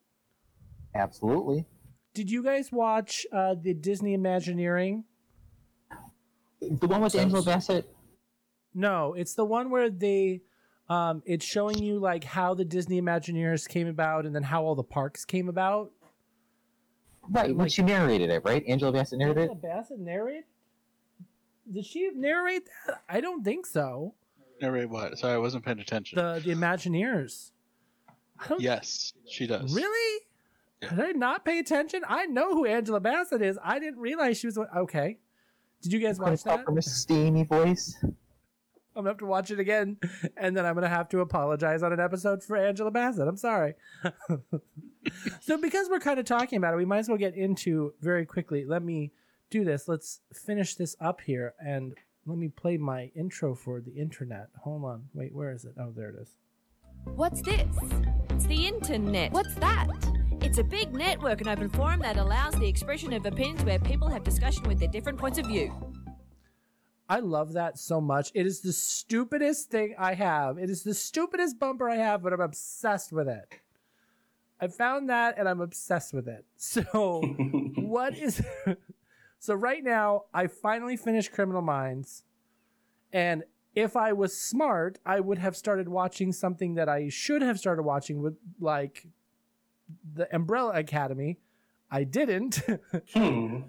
[0.95, 1.66] Absolutely.
[2.14, 5.03] Did you guys watch uh, the Disney Imagineering?
[6.61, 7.89] The one with Angela Bassett?
[8.74, 10.41] No, it's the one where they
[10.89, 14.76] um it's showing you like how the Disney Imagineers came about and then how all
[14.76, 15.91] the parks came about.
[17.30, 18.64] Right, when Like- she narrated it, right?
[18.68, 19.61] Angela Bassett narrated Angela it?
[19.61, 20.45] Bassett narrate?
[21.72, 23.01] Did she narrate that?
[23.07, 24.14] I don't think so.
[24.61, 25.18] Narrate what?
[25.18, 26.18] Sorry, I wasn't paying attention.
[26.18, 27.51] The the Imagineers.
[28.44, 29.74] I don't yes, she does.
[29.74, 30.22] really.
[30.82, 32.02] Did I not pay attention?
[32.08, 33.58] I know who Angela Bassett is.
[33.64, 35.18] I didn't realize she was okay.
[35.82, 36.66] Did you guys Couldn't watch stop that?
[36.68, 36.89] her Mrs.
[36.89, 37.96] Steamy voice.
[38.04, 38.14] I'm
[38.96, 39.98] gonna have to watch it again,
[40.38, 43.28] and then I'm gonna have to apologize on an episode for Angela Bassett.
[43.28, 43.74] I'm sorry.
[45.41, 48.26] so because we're kind of talking about it, we might as well get into very
[48.26, 48.66] quickly.
[48.66, 49.12] Let me
[49.50, 49.88] do this.
[49.88, 54.50] Let's finish this up here, and let me play my intro for the internet.
[54.64, 55.06] Hold on.
[55.14, 55.74] Wait, where is it?
[55.80, 56.30] Oh, there it is.
[57.06, 57.76] What's this?
[58.30, 59.32] It's the internet.
[59.32, 59.88] What's that?
[60.41, 64.10] It's a big network and open forum that allows the expression of opinions where people
[64.10, 65.74] have discussion with their different points of view.
[67.08, 68.32] I love that so much.
[68.34, 70.58] It is the stupidest thing I have.
[70.58, 73.60] It is the stupidest bumper I have, but I'm obsessed with it.
[74.60, 76.45] I found that and I'm obsessed with it.
[76.58, 77.22] So,
[77.76, 78.41] what is.
[79.39, 82.24] so, right now, I finally finished Criminal Minds.
[83.12, 83.43] And
[83.76, 87.84] if I was smart, I would have started watching something that I should have started
[87.84, 89.07] watching with, like,
[90.13, 91.39] the Umbrella Academy.
[91.91, 92.61] I didn't.
[93.13, 93.63] Hmm.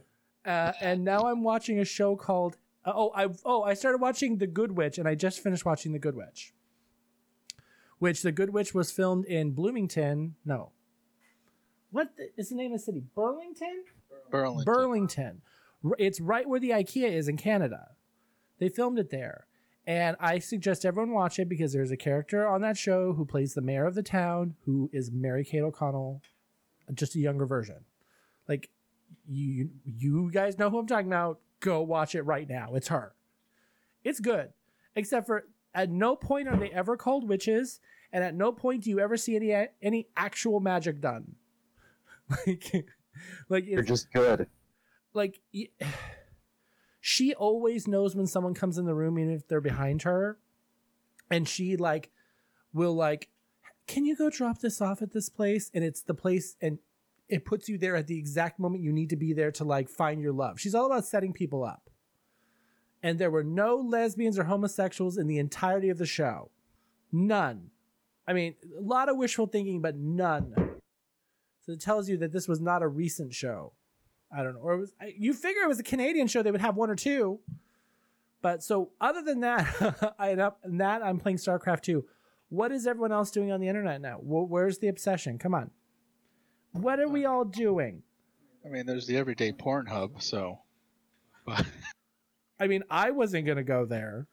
[0.46, 4.36] uh, and now I'm watching a show called uh, oh I oh I started watching
[4.38, 6.52] The Good Witch and I just finished watching The Good Witch,
[7.98, 10.34] which The Good Witch was filmed in Bloomington.
[10.44, 10.72] No,
[11.90, 13.04] what the, is the name of the city?
[13.14, 13.84] Burlington.
[14.30, 14.64] Burlington.
[14.64, 15.42] Burlington.
[15.98, 17.90] It's right where the IKEA is in Canada.
[18.58, 19.46] They filmed it there.
[19.86, 23.52] And I suggest everyone watch it because there's a character on that show who plays
[23.54, 26.22] the mayor of the town who is Mary Kate O'Connell,
[26.94, 27.84] just a younger version.
[28.48, 28.70] Like
[29.28, 31.40] you you guys know who I'm talking about.
[31.60, 32.74] Go watch it right now.
[32.74, 33.12] It's her.
[34.04, 34.52] It's good.
[34.96, 37.80] Except for at no point are they ever called witches,
[38.12, 41.34] and at no point do you ever see any any actual magic done.
[42.46, 42.86] like
[43.48, 44.46] like They're just good.
[45.12, 45.68] like y-
[47.06, 50.38] she always knows when someone comes in the room even if they're behind her
[51.30, 52.10] and she like
[52.72, 53.28] will like
[53.86, 55.70] can you go drop this off at this place?
[55.74, 56.78] And it's the place and
[57.28, 59.90] it puts you there at the exact moment you need to be there to like
[59.90, 60.58] find your love.
[60.58, 61.90] She's all about setting people up.
[63.02, 66.50] And there were no lesbians or homosexuals in the entirety of the show.
[67.12, 67.68] None.
[68.26, 70.54] I mean a lot of wishful thinking but none.
[71.66, 73.74] So it tells you that this was not a recent show
[74.36, 74.60] I don't know.
[74.60, 76.90] Or it was I, you figure it was a Canadian show, they would have one
[76.90, 77.40] or two.
[78.42, 80.30] But so other than that, I
[80.62, 82.04] and that I'm playing StarCraft 2.
[82.50, 84.18] What is everyone else doing on the internet now?
[84.18, 85.38] Wh- Where's the obsession?
[85.38, 85.70] Come on.
[86.72, 88.02] What are we all doing?
[88.64, 90.58] I mean, there's the everyday porn hub, so.
[92.58, 94.26] I mean, I wasn't gonna go there.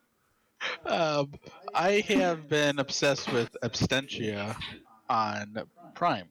[0.86, 1.32] um,
[1.74, 4.56] I have been obsessed with Absentia
[5.10, 5.56] on
[5.96, 6.30] Prime.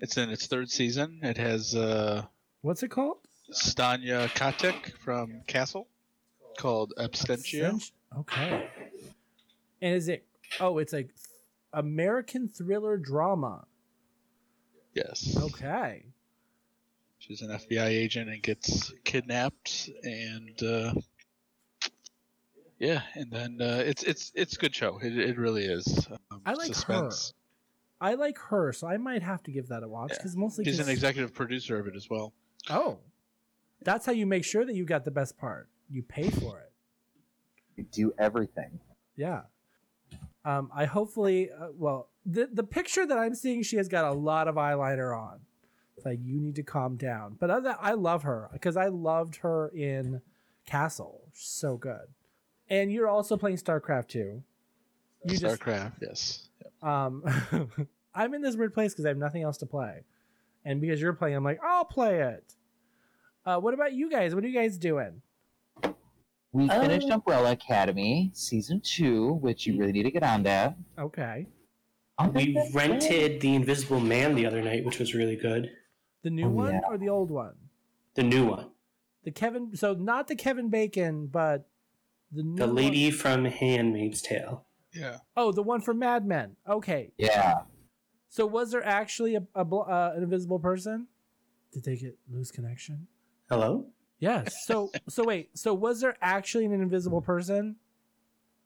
[0.00, 1.20] It's in its third season.
[1.22, 2.24] It has uh,
[2.62, 3.18] What's it called?
[3.52, 5.86] Stana Katic from Castle,
[6.58, 7.80] called Absentia.
[8.18, 8.68] Okay.
[9.80, 10.24] And is it?
[10.60, 11.10] Oh, it's like
[11.72, 13.64] American thriller drama.
[14.94, 15.36] Yes.
[15.40, 16.04] Okay.
[17.18, 20.94] She's an FBI agent and gets kidnapped, and uh,
[22.78, 24.98] yeah, and then uh, it's it's it's a good show.
[25.02, 26.06] It, it really is.
[26.30, 27.34] Um, I like suspense.
[28.00, 30.18] I like her, so I might have to give that a watch Yeah.
[30.18, 32.32] because mostly She's an executive producer of it as well.
[32.70, 32.98] Oh,
[33.82, 35.68] that's how you make sure that you got the best part.
[35.88, 36.72] You pay for it.
[37.76, 38.80] You do everything.
[39.16, 39.42] Yeah.
[40.44, 44.12] Um, I hopefully, uh, well, the the picture that I'm seeing, she has got a
[44.12, 45.40] lot of eyeliner on.
[45.96, 47.36] It's like you need to calm down.
[47.38, 50.20] But other, I love her because I loved her in
[50.64, 51.22] Castle.
[51.34, 52.06] She's so good.
[52.70, 54.42] And you're also playing StarCraft too.
[55.24, 56.48] You just StarCraft, yes.
[56.82, 57.24] um,
[58.14, 60.04] I'm in this weird place because I have nothing else to play,
[60.64, 62.54] and because you're playing, I'm like, I'll play it.
[63.48, 64.34] Uh, what about you guys?
[64.34, 65.22] What are you guys doing?
[66.52, 66.80] We Oh.
[66.82, 70.76] finished Umbrella Academy season two, which you really need to get on that.
[70.98, 71.46] Okay,
[72.34, 75.70] We rented The Invisible Man the other night, which was really good.
[76.22, 76.80] the new Oh, one yeah.
[76.88, 77.54] or the old one?
[78.14, 78.72] The new one.
[79.22, 81.68] The Kevin, so not the Kevin Bacon, but
[82.32, 84.66] the new The one- lady from Handmaid's Tale.
[84.92, 85.20] Yeah.
[85.36, 86.56] Oh, the one from Mad Men.
[86.68, 87.62] Okay, Yeah.
[88.28, 91.06] so was there actually a, a uh, an invisible person?
[91.72, 93.06] Did they get lose connection?
[93.48, 93.86] Hello?
[94.20, 94.66] Yes.
[94.66, 95.56] So so wait.
[95.56, 97.76] So was there actually an invisible person?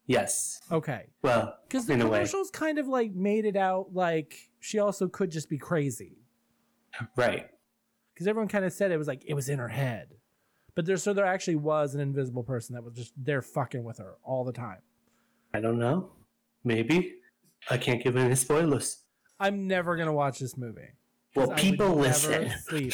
[0.07, 0.61] Yes.
[0.71, 1.05] Okay.
[1.23, 2.19] Well, Because the in a way.
[2.19, 6.19] commercials kind of like made it out like she also could just be crazy.
[7.17, 7.49] Right.
[8.13, 10.09] Because everyone kind of said it was like it was in her head.
[10.75, 13.99] But there, so there actually was an invisible person that was just there fucking with
[13.99, 14.79] her all the time.
[15.55, 16.11] I don't know.
[16.65, 17.15] Maybe.
[17.71, 19.03] I can't give any spoilers.
[19.39, 20.89] I'm never gonna watch this movie.
[21.37, 22.53] Well, people listen.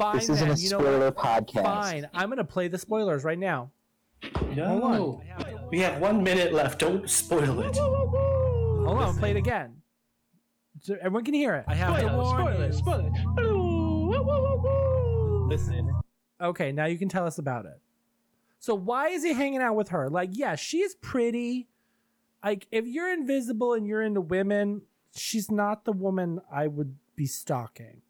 [0.00, 0.12] Sleep.
[0.12, 0.56] Fine, This isn't then.
[0.56, 1.64] a you know spoiler podcast.
[1.64, 2.08] Fine.
[2.14, 3.70] I'm gonna play the spoilers right now.
[4.54, 4.66] No.
[4.80, 5.20] Hold on.
[5.70, 6.78] We have one minute left.
[6.78, 7.76] Don't spoil it.
[7.76, 9.16] Hold on.
[9.18, 9.76] Play it again.
[10.82, 11.64] So everyone can hear it.
[11.68, 12.72] I have to warn
[13.38, 15.46] you.
[15.48, 15.92] Listen.
[16.40, 17.78] Okay, now you can tell us about it.
[18.58, 20.08] So why is he hanging out with her?
[20.08, 21.68] Like, yeah, she's pretty.
[22.42, 24.82] Like, if you're invisible and you're into women,
[25.14, 28.00] she's not the woman I would be stalking.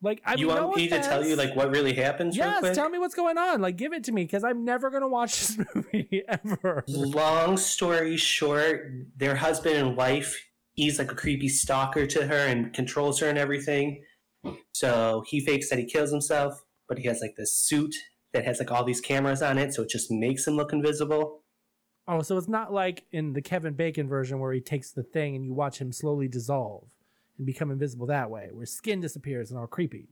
[0.00, 2.46] Like, I you mean, want no me to tell you like what really happens real
[2.46, 2.74] Yes, quick?
[2.74, 3.60] tell me what's going on.
[3.60, 6.84] Like, give it to me because I'm never gonna watch this movie ever.
[6.86, 10.40] Long story short, their husband and wife,
[10.74, 14.04] he's like a creepy stalker to her and controls her and everything.
[14.72, 16.54] So he fakes that he kills himself,
[16.88, 17.94] but he has like this suit
[18.32, 21.42] that has like all these cameras on it, so it just makes him look invisible.
[22.06, 25.34] Oh, so it's not like in the Kevin Bacon version where he takes the thing
[25.34, 26.88] and you watch him slowly dissolve
[27.38, 30.08] and become invisible that way, where skin disappears and all creepy.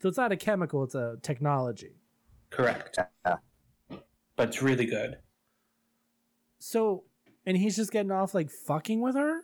[0.00, 1.92] So it's not a chemical; it's a technology.
[2.50, 2.98] Correct.
[3.24, 3.36] Yeah.
[4.36, 5.18] But it's really good.
[6.58, 7.04] So,
[7.46, 9.42] and he's just getting off like fucking with her.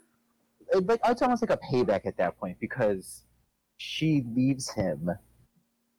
[0.74, 3.24] Uh, But it's almost like a payback at that point because
[3.76, 5.10] she leaves him.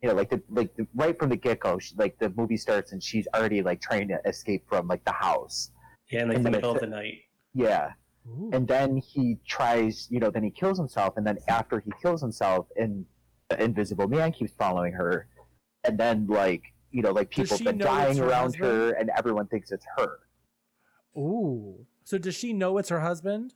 [0.01, 2.93] You know, like the like the, right from the get go, like the movie starts
[2.93, 5.71] and she's already like trying to escape from like the house.
[6.09, 7.15] Yeah, in like And the then middle of the night.
[7.53, 7.91] Yeah,
[8.27, 8.49] Ooh.
[8.53, 10.07] and then he tries.
[10.09, 13.05] You know, then he kills himself, and then after he kills himself, and
[13.49, 15.27] the Invisible Man keeps following her,
[15.83, 18.65] and then like you know, like people she have been dying around husband?
[18.65, 20.19] her, and everyone thinks it's her.
[21.17, 21.85] Ooh.
[22.03, 23.53] So does she know it's her husband?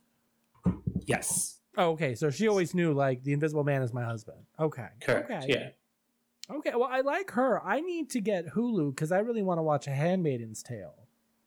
[1.06, 1.60] Yes.
[1.76, 2.14] Oh, okay.
[2.14, 4.38] So she always knew like the Invisible Man is my husband.
[4.58, 4.86] Okay.
[5.00, 5.30] Correct.
[5.30, 5.46] Okay.
[5.48, 6.56] Yeah.
[6.56, 6.72] Okay.
[6.74, 7.60] Well, I like her.
[7.64, 10.94] I need to get Hulu because I really want to watch A Handmaiden's Tale.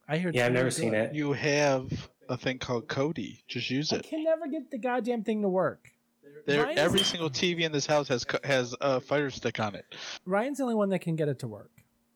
[0.08, 0.32] I hear.
[0.34, 1.10] Yeah, I've really never seen good.
[1.10, 1.16] it.
[1.16, 3.42] You have a thing called Kodi.
[3.48, 3.96] Just use it.
[3.96, 4.10] I it.
[4.10, 5.90] can never get the goddamn thing to work.
[6.46, 9.76] There, Ryan's- every single TV in this house has co- has a fire stick on
[9.76, 9.86] it.
[10.26, 11.72] Ryan's the only one that can get it to work.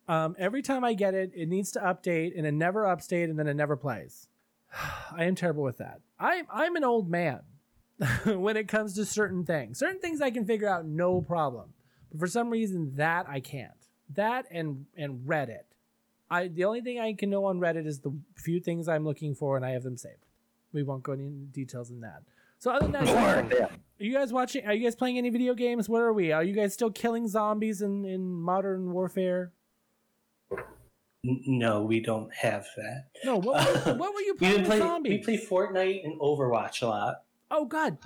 [0.07, 3.37] Um, every time I get it, it needs to update, and it never updates, and
[3.39, 4.27] then it never plays.
[5.15, 6.01] I am terrible with that.
[6.19, 7.41] I'm I'm an old man
[8.25, 9.79] when it comes to certain things.
[9.79, 11.73] Certain things I can figure out no problem,
[12.11, 13.71] but for some reason that I can't.
[14.15, 15.63] That and and Reddit.
[16.31, 19.35] I the only thing I can know on Reddit is the few things I'm looking
[19.35, 20.25] for, and I have them saved.
[20.73, 22.23] We won't go into details in that.
[22.57, 24.65] So other than that, are you guys watching?
[24.65, 25.89] Are you guys playing any video games?
[25.89, 26.31] Where are we?
[26.31, 29.51] Are you guys still killing zombies in, in modern warfare?
[31.23, 33.05] No, we don't have that.
[33.23, 34.79] No, what, were- what were you playing didn't with play.
[34.79, 35.27] zombies?
[35.27, 37.15] We play Fortnite and Overwatch a lot.
[37.51, 37.97] Oh God.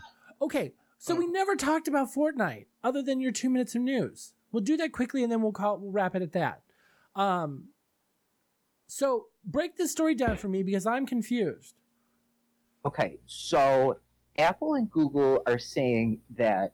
[0.42, 4.34] Okay, so we never talked about Fortnite other than your two minutes of news.
[4.52, 6.62] We'll do that quickly and then we'll call we'll wrap it at that.
[7.16, 7.66] Um.
[8.88, 11.76] So break this story down for me because I'm confused.
[12.86, 13.98] Okay, so
[14.38, 16.74] Apple and Google are saying that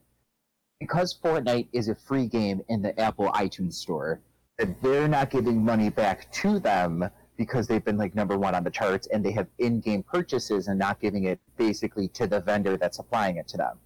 [0.79, 4.19] because Fortnite is a free game in the Apple iTunes store,
[4.57, 8.63] that they're not giving money back to them because they've been like number one on
[8.63, 12.77] the charts and they have in-game purchases and not giving it basically to the vendor
[12.77, 13.77] that's supplying it to them.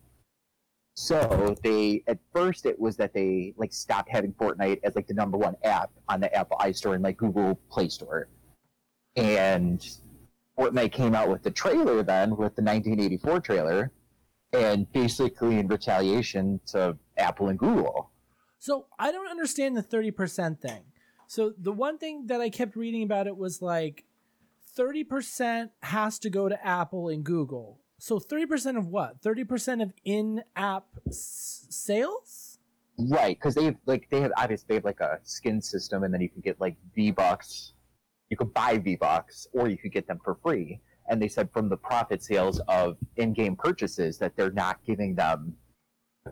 [0.95, 5.13] So they at first it was that they like stopped having Fortnite as like the
[5.13, 8.29] number one app on the Apple iStore and like Google Play Store.
[9.17, 9.85] And
[10.57, 13.91] Fortnite came out with the trailer then with the 1984 trailer,
[14.53, 18.11] and basically in retaliation to Apple and Google.
[18.59, 20.83] So I don't understand the 30% thing.
[21.27, 24.05] So the one thing that I kept reading about it was like
[24.77, 27.81] 30% has to go to Apple and Google.
[28.05, 29.19] So 30% of what?
[29.23, 32.59] 30% of in-app s- sales?
[32.99, 36.13] Right, because they have like they have obviously they have like a skin system, and
[36.13, 37.73] then you can get like V Bucks.
[38.29, 40.79] You could buy V Bucks, or you could get them for free.
[41.09, 45.55] And they said from the profit sales of in-game purchases that they're not giving them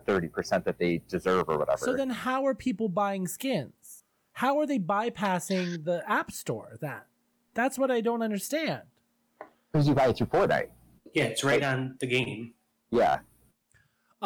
[0.06, 1.84] thirty percent that they deserve or whatever.
[1.84, 4.04] So then how are people buying skins?
[4.34, 7.08] How are they bypassing the App Store That
[7.54, 8.82] That's what I don't understand.
[9.72, 10.68] because you buy it through Fortnite.
[11.14, 12.52] Yeah, it's right on the game.
[12.90, 13.20] Yeah,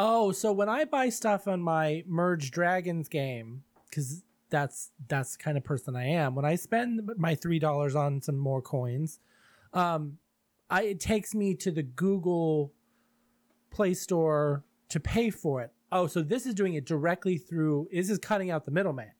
[0.01, 5.43] Oh, so when I buy stuff on my Merge Dragons game, because that's that's the
[5.43, 6.36] kind of person I am.
[6.36, 9.18] When I spend my three dollars on some more coins,
[9.72, 10.18] um,
[10.70, 12.72] I it takes me to the Google
[13.70, 15.72] Play Store to pay for it.
[15.91, 17.89] Oh, so this is doing it directly through.
[17.93, 19.11] This is cutting out the middleman.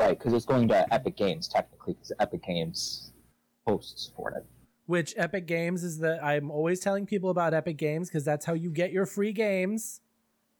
[0.00, 3.12] right, because it's going to Epic Games technically, because Epic Games
[3.66, 4.44] hosts Fortnite.
[4.88, 8.54] Which Epic Games is the I'm always telling people about Epic Games because that's how
[8.54, 10.00] you get your free games.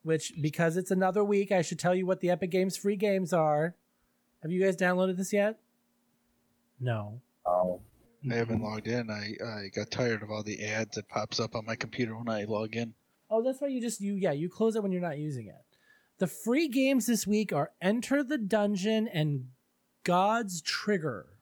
[0.03, 3.33] Which because it's another week, I should tell you what the Epic Games free games
[3.33, 3.75] are.
[4.43, 5.59] Have you guys downloaded this yet?
[6.79, 7.23] No.
[7.47, 7.81] Oh,
[8.23, 8.31] I hmm.
[8.33, 9.09] haven't logged in.
[9.09, 12.29] I, I got tired of all the ads that pops up on my computer when
[12.29, 12.93] I log in.
[13.31, 15.65] Oh, that's why you just you yeah, you close it when you're not using it.
[16.19, 19.47] The free games this week are Enter the Gungeon and
[20.05, 21.38] God's Trigger.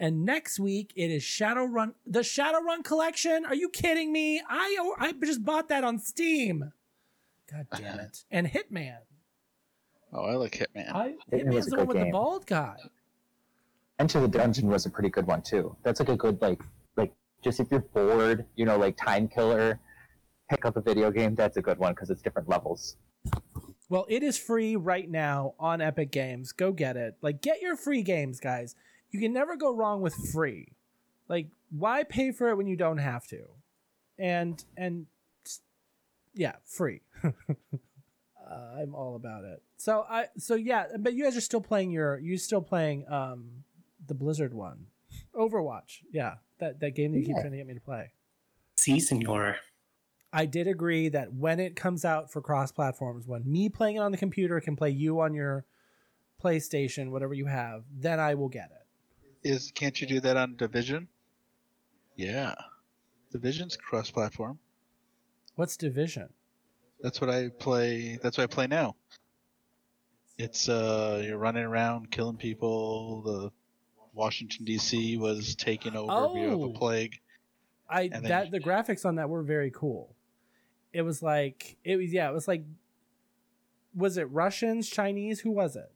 [0.00, 3.44] And next week it is Shadowrun the Shadowrun collection.
[3.44, 4.40] Are you kidding me?
[4.48, 6.72] I I just bought that on Steam.
[7.50, 8.24] God damn it.
[8.30, 8.98] And Hitman.
[10.12, 10.94] Oh, I like Hitman.
[10.94, 12.76] I Hitman was Hitman's a the one good with the bald guy.
[13.98, 15.76] Enter the Gungeon was a pretty good one too.
[15.82, 16.60] That's like a good like
[16.96, 19.80] like just if you're bored, you know, like time killer,
[20.48, 21.34] pick up a video game.
[21.34, 22.96] That's a good one because it's different levels.
[23.90, 26.52] Well, it is free right now on Epic Games.
[26.52, 27.16] Go get it.
[27.22, 28.74] Like, get your free games, guys.
[29.10, 30.72] You can never go wrong with free.
[31.28, 33.44] Like, why pay for it when you don't have to?
[34.18, 35.06] And and
[36.34, 37.02] yeah, free.
[37.24, 37.30] uh,
[38.50, 39.62] I'm all about it.
[39.76, 43.64] So I so yeah, but you guys are still playing your you still playing um
[44.06, 44.86] the Blizzard one,
[45.34, 46.02] Overwatch.
[46.12, 48.12] Yeah, that that game that you keep trying to get me to play.
[48.76, 49.56] See, senor.
[50.32, 54.00] I did agree that when it comes out for cross platforms, when me playing it
[54.00, 55.64] on the computer can play you on your
[56.42, 58.86] PlayStation, whatever you have, then I will get it.
[59.42, 61.08] Is can't you do that on Division?
[62.16, 62.54] Yeah,
[63.32, 64.58] Division's cross-platform.
[65.54, 66.28] What's Division?
[67.00, 68.18] That's what I play.
[68.22, 68.96] That's what I play now.
[70.36, 73.22] It's uh, you're running around killing people.
[73.22, 73.50] The
[74.14, 75.16] Washington D.C.
[75.16, 76.64] was taken over via of Oh.
[76.64, 77.20] a plague.
[77.88, 80.14] I that you- the graphics on that were very cool.
[80.92, 82.64] It was like it was yeah, it was like
[83.94, 85.40] was it Russians, Chinese?
[85.40, 85.90] Who was it?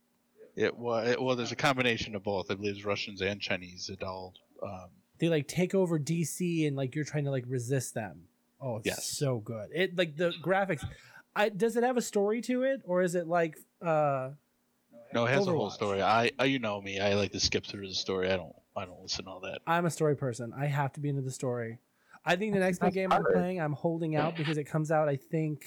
[0.57, 1.37] It was well.
[1.37, 2.51] There's a combination of both.
[2.51, 3.89] I believe it's Russians and Chinese.
[3.89, 4.35] It all.
[4.63, 4.89] Um,
[5.19, 8.23] They like take over DC and like you're trying to like resist them.
[8.61, 9.07] Oh, it's Yes.
[9.07, 9.71] so good.
[9.75, 10.85] It like the graphics.
[11.35, 14.31] I does it have a story to it or is it like uh
[15.15, 16.01] no, it has a whole story.
[16.01, 16.99] I, I, you know me.
[16.99, 18.31] I like to skip through the story.
[18.31, 18.55] I don't.
[18.75, 19.59] I don't listen to all that.
[19.67, 20.55] I'm a story person.
[20.57, 21.79] I have to be into the story.
[22.25, 24.91] I think the next big That's game I'm playing, I'm holding out because it comes
[24.91, 25.09] out.
[25.09, 25.67] I think,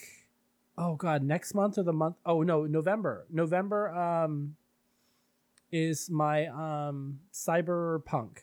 [0.78, 2.16] oh god, next month or the month?
[2.26, 3.28] Oh no, November.
[3.30, 4.56] November um
[5.76, 8.38] is my um cyberpunk.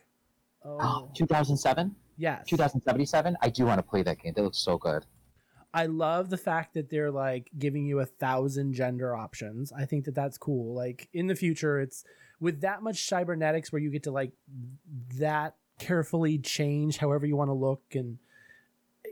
[0.65, 3.37] Oh 2007, yes, 2077.
[3.41, 4.35] I do want to play that game.
[4.37, 5.07] That looks so good.
[5.75, 9.73] I love the fact that they're like giving you a thousand gender options.
[9.73, 10.75] I think that that's cool.
[10.75, 12.05] Like in the future, it's
[12.39, 14.33] with that much cybernetics where you get to like
[15.19, 18.19] that carefully change however you want to look and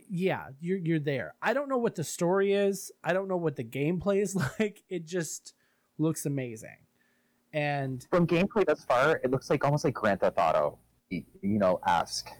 [0.08, 1.34] yeah, you're you're there.
[1.40, 2.92] I don't know what the story is.
[3.02, 4.82] I don't know what the gameplay is like.
[4.90, 5.54] It just
[5.98, 6.76] looks amazing.
[7.52, 10.78] And From gameplay thus far, it looks like almost like Grand Theft Auto,
[11.10, 12.30] you know, ask.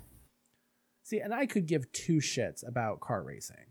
[1.03, 3.67] see, and I could give two shits about car racing,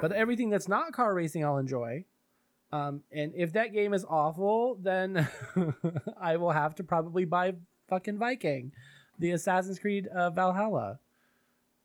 [0.00, 2.04] but everything that's not car racing, I'll enjoy.
[2.72, 5.28] Um, and if that game is awful, then
[6.20, 7.54] I will have to probably buy
[7.88, 8.72] fucking Viking,
[9.18, 10.98] the Assassin's Creed uh, Valhalla,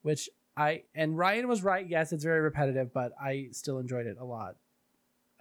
[0.02, 1.88] which I and Ryan was right.
[1.88, 4.56] Yes, it's very repetitive, but I still enjoyed it a lot.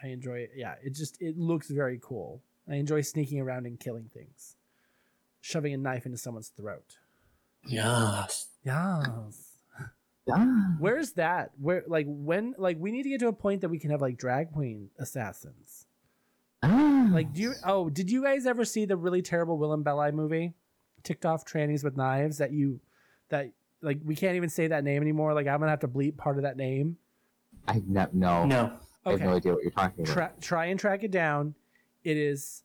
[0.02, 0.52] I enjoy it.
[0.54, 2.42] Yeah, it just it looks very cool.
[2.70, 4.54] I enjoy sneaking around and killing things,
[5.40, 6.98] shoving a knife into someone's throat.
[7.66, 8.46] Yes.
[8.64, 9.46] Yes.
[10.26, 10.46] Yeah.
[10.78, 11.50] Where's that?
[11.60, 14.00] Where like when like we need to get to a point that we can have
[14.00, 15.86] like drag queen assassins.
[16.62, 17.08] Ah.
[17.10, 20.52] Like do you oh did you guys ever see the really terrible Willam Belli movie?
[21.02, 22.80] Ticked off trannies with knives that you
[23.30, 23.50] that
[23.82, 25.34] like we can't even say that name anymore.
[25.34, 26.98] Like I'm gonna have to bleep part of that name.
[27.66, 28.72] I ne- no, No.
[29.04, 29.24] I have Okay.
[29.24, 30.12] no idea what you're talking about.
[30.14, 31.54] Tra- try and track it down.
[32.04, 32.62] It is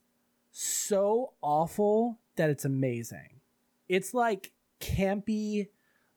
[0.52, 3.42] so awful that it's amazing.
[3.90, 5.68] It's like campy,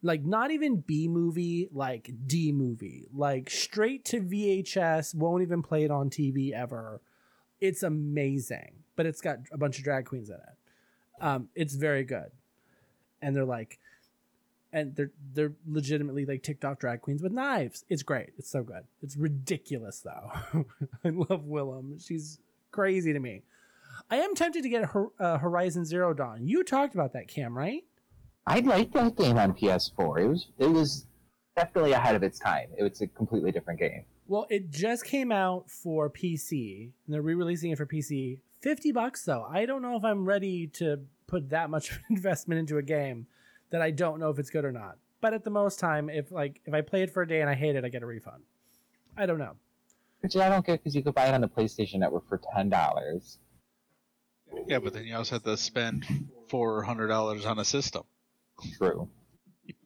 [0.02, 5.84] like not even B movie, like D movie, like straight to VHS, won't even play
[5.84, 7.00] it on TV ever.
[7.60, 11.22] It's amazing, but it's got a bunch of drag queens in it.
[11.22, 12.30] Um, it's very good,
[13.20, 13.80] and they're like,
[14.72, 17.84] and they're they're legitimately like TikTok drag queens with knives.
[17.88, 18.30] It's great.
[18.38, 18.84] It's so good.
[19.02, 20.64] It's ridiculous though.
[21.04, 22.04] I love Willam.
[22.06, 22.38] She's
[22.70, 23.42] crazy to me.
[24.10, 24.88] I am tempted to get
[25.18, 26.46] uh, Horizon Zero Dawn.
[26.46, 27.84] You talked about that, Cam, right?
[28.46, 30.20] I liked that game on PS4.
[30.20, 31.06] It was it was
[31.56, 32.68] definitely ahead of its time.
[32.78, 34.04] It was a completely different game.
[34.26, 38.38] Well, it just came out for PC, and they're re-releasing it for PC.
[38.60, 39.46] Fifty bucks though.
[39.48, 43.26] I don't know if I'm ready to put that much investment into a game
[43.70, 44.96] that I don't know if it's good or not.
[45.20, 47.50] But at the most time, if like if I play it for a day and
[47.50, 48.44] I hate it, I get a refund.
[49.16, 49.56] I don't know.
[50.20, 52.68] Which I don't get because you could buy it on the PlayStation Network for ten
[52.68, 53.38] dollars.
[54.66, 56.06] Yeah, but then you also have to spend
[56.48, 58.02] four hundred dollars on a system.
[58.76, 59.08] True.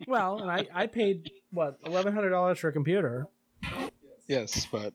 [0.07, 3.29] Well, and I I paid what eleven hundred dollars for a computer.
[4.27, 4.95] Yes, but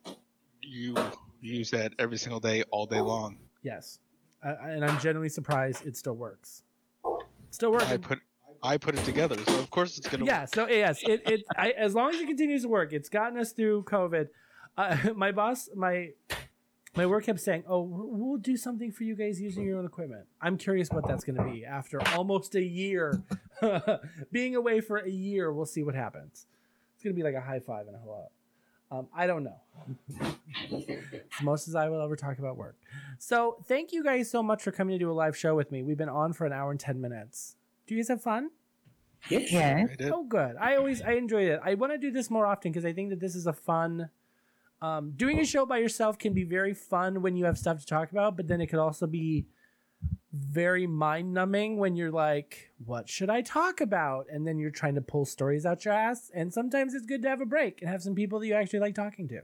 [0.61, 0.95] you
[1.41, 3.37] use that every single day, all day long.
[3.61, 3.99] Yes,
[4.43, 6.63] I, I- and I'm genuinely surprised it still works.
[7.51, 7.87] Still working.
[7.89, 8.19] I put
[8.63, 10.25] I put it together, so of course it's gonna.
[10.25, 13.37] yeah so yes it, it I, as long as it continues to work it's gotten
[13.37, 14.29] us through covid
[14.77, 16.09] uh, my boss my
[16.95, 19.85] my work kept saying oh we'll we'll do something for you guys using your own
[19.85, 23.21] equipment i'm curious what that's going to be after almost a year
[24.31, 26.47] being away for a year we'll see what happens
[26.95, 28.27] it's going to be like a high five and a hello
[28.89, 29.59] um, i don't know
[30.69, 32.75] as most as i will ever talk about work
[33.19, 35.83] so thank you guys so much for coming to do a live show with me
[35.83, 37.55] we've been on for an hour and 10 minutes
[37.85, 38.49] do you guys have fun
[39.29, 39.85] Yeah.
[39.99, 40.03] I.
[40.13, 40.55] Oh, good.
[40.61, 41.59] I always I enjoy it.
[41.63, 44.09] I want to do this more often because I think that this is a fun.
[44.81, 47.85] Um, doing a show by yourself can be very fun when you have stuff to
[47.85, 49.47] talk about, but then it could also be
[50.31, 54.95] very mind numbing when you're like, "What should I talk about?" And then you're trying
[54.95, 56.29] to pull stories out your ass.
[56.33, 58.79] And sometimes it's good to have a break and have some people that you actually
[58.79, 59.41] like talking to.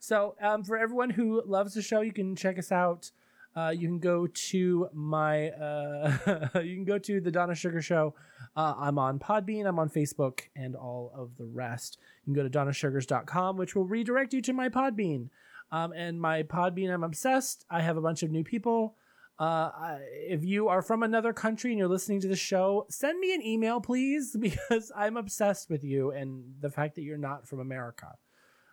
[0.00, 3.10] So, um, for everyone who loves the show, you can check us out.
[3.56, 6.12] Uh, you can go to my, uh,
[6.62, 8.14] you can go to the Donna Suggarz Show.
[8.54, 11.98] Uh, I'm on Podbean, I'm on Facebook, and all of the rest.
[12.26, 15.28] You can go to donnasuggarz.com, which will redirect you to my Podbean.
[15.70, 17.64] Um, and my Podbean, I'm obsessed.
[17.70, 18.96] I have a bunch of new people.
[19.38, 23.34] Uh, if you are from another country and you're listening to the show, send me
[23.34, 27.60] an email, please, because I'm obsessed with you and the fact that you're not from
[27.60, 28.14] America.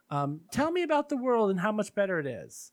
[0.09, 2.71] Um, tell me about the world and how much better it is.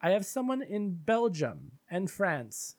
[0.00, 2.76] I have someone in Belgium and France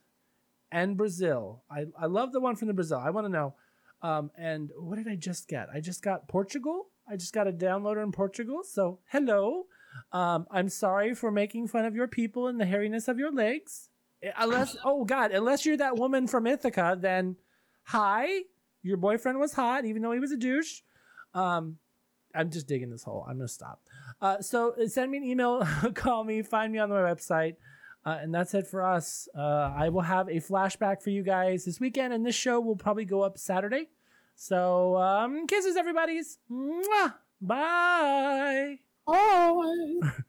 [0.71, 1.63] and Brazil.
[1.69, 2.99] I, I love the one from the Brazil.
[3.03, 3.55] I want to know.
[4.01, 5.69] Um, and what did I just get?
[5.73, 6.89] I just got Portugal.
[7.07, 8.61] I just got a downloader in Portugal.
[8.63, 9.65] So hello.
[10.11, 13.89] Um, I'm sorry for making fun of your people and the hairiness of your legs.
[14.21, 17.35] Eh, Unless, oh God, unless you're that woman from Ithaca, then
[17.83, 18.41] hi.
[18.81, 20.81] Your boyfriend was hot, even though he was a douche.
[21.33, 21.77] Um,
[22.35, 23.25] I'm just digging this hole.
[23.29, 23.81] I'm gonna stop.
[24.21, 27.55] Uh, so uh, send me an email, call me, find me on my website.
[28.05, 29.29] Uh, and that's it for us.
[29.37, 32.75] Uh, I will have a flashback for you guys this weekend, and this show will
[32.75, 33.87] probably go up Saturday.
[34.35, 36.39] So, um, kisses, everybody's.
[36.51, 37.15] Mwah!
[37.41, 38.79] Bye.
[39.07, 40.01] Oh.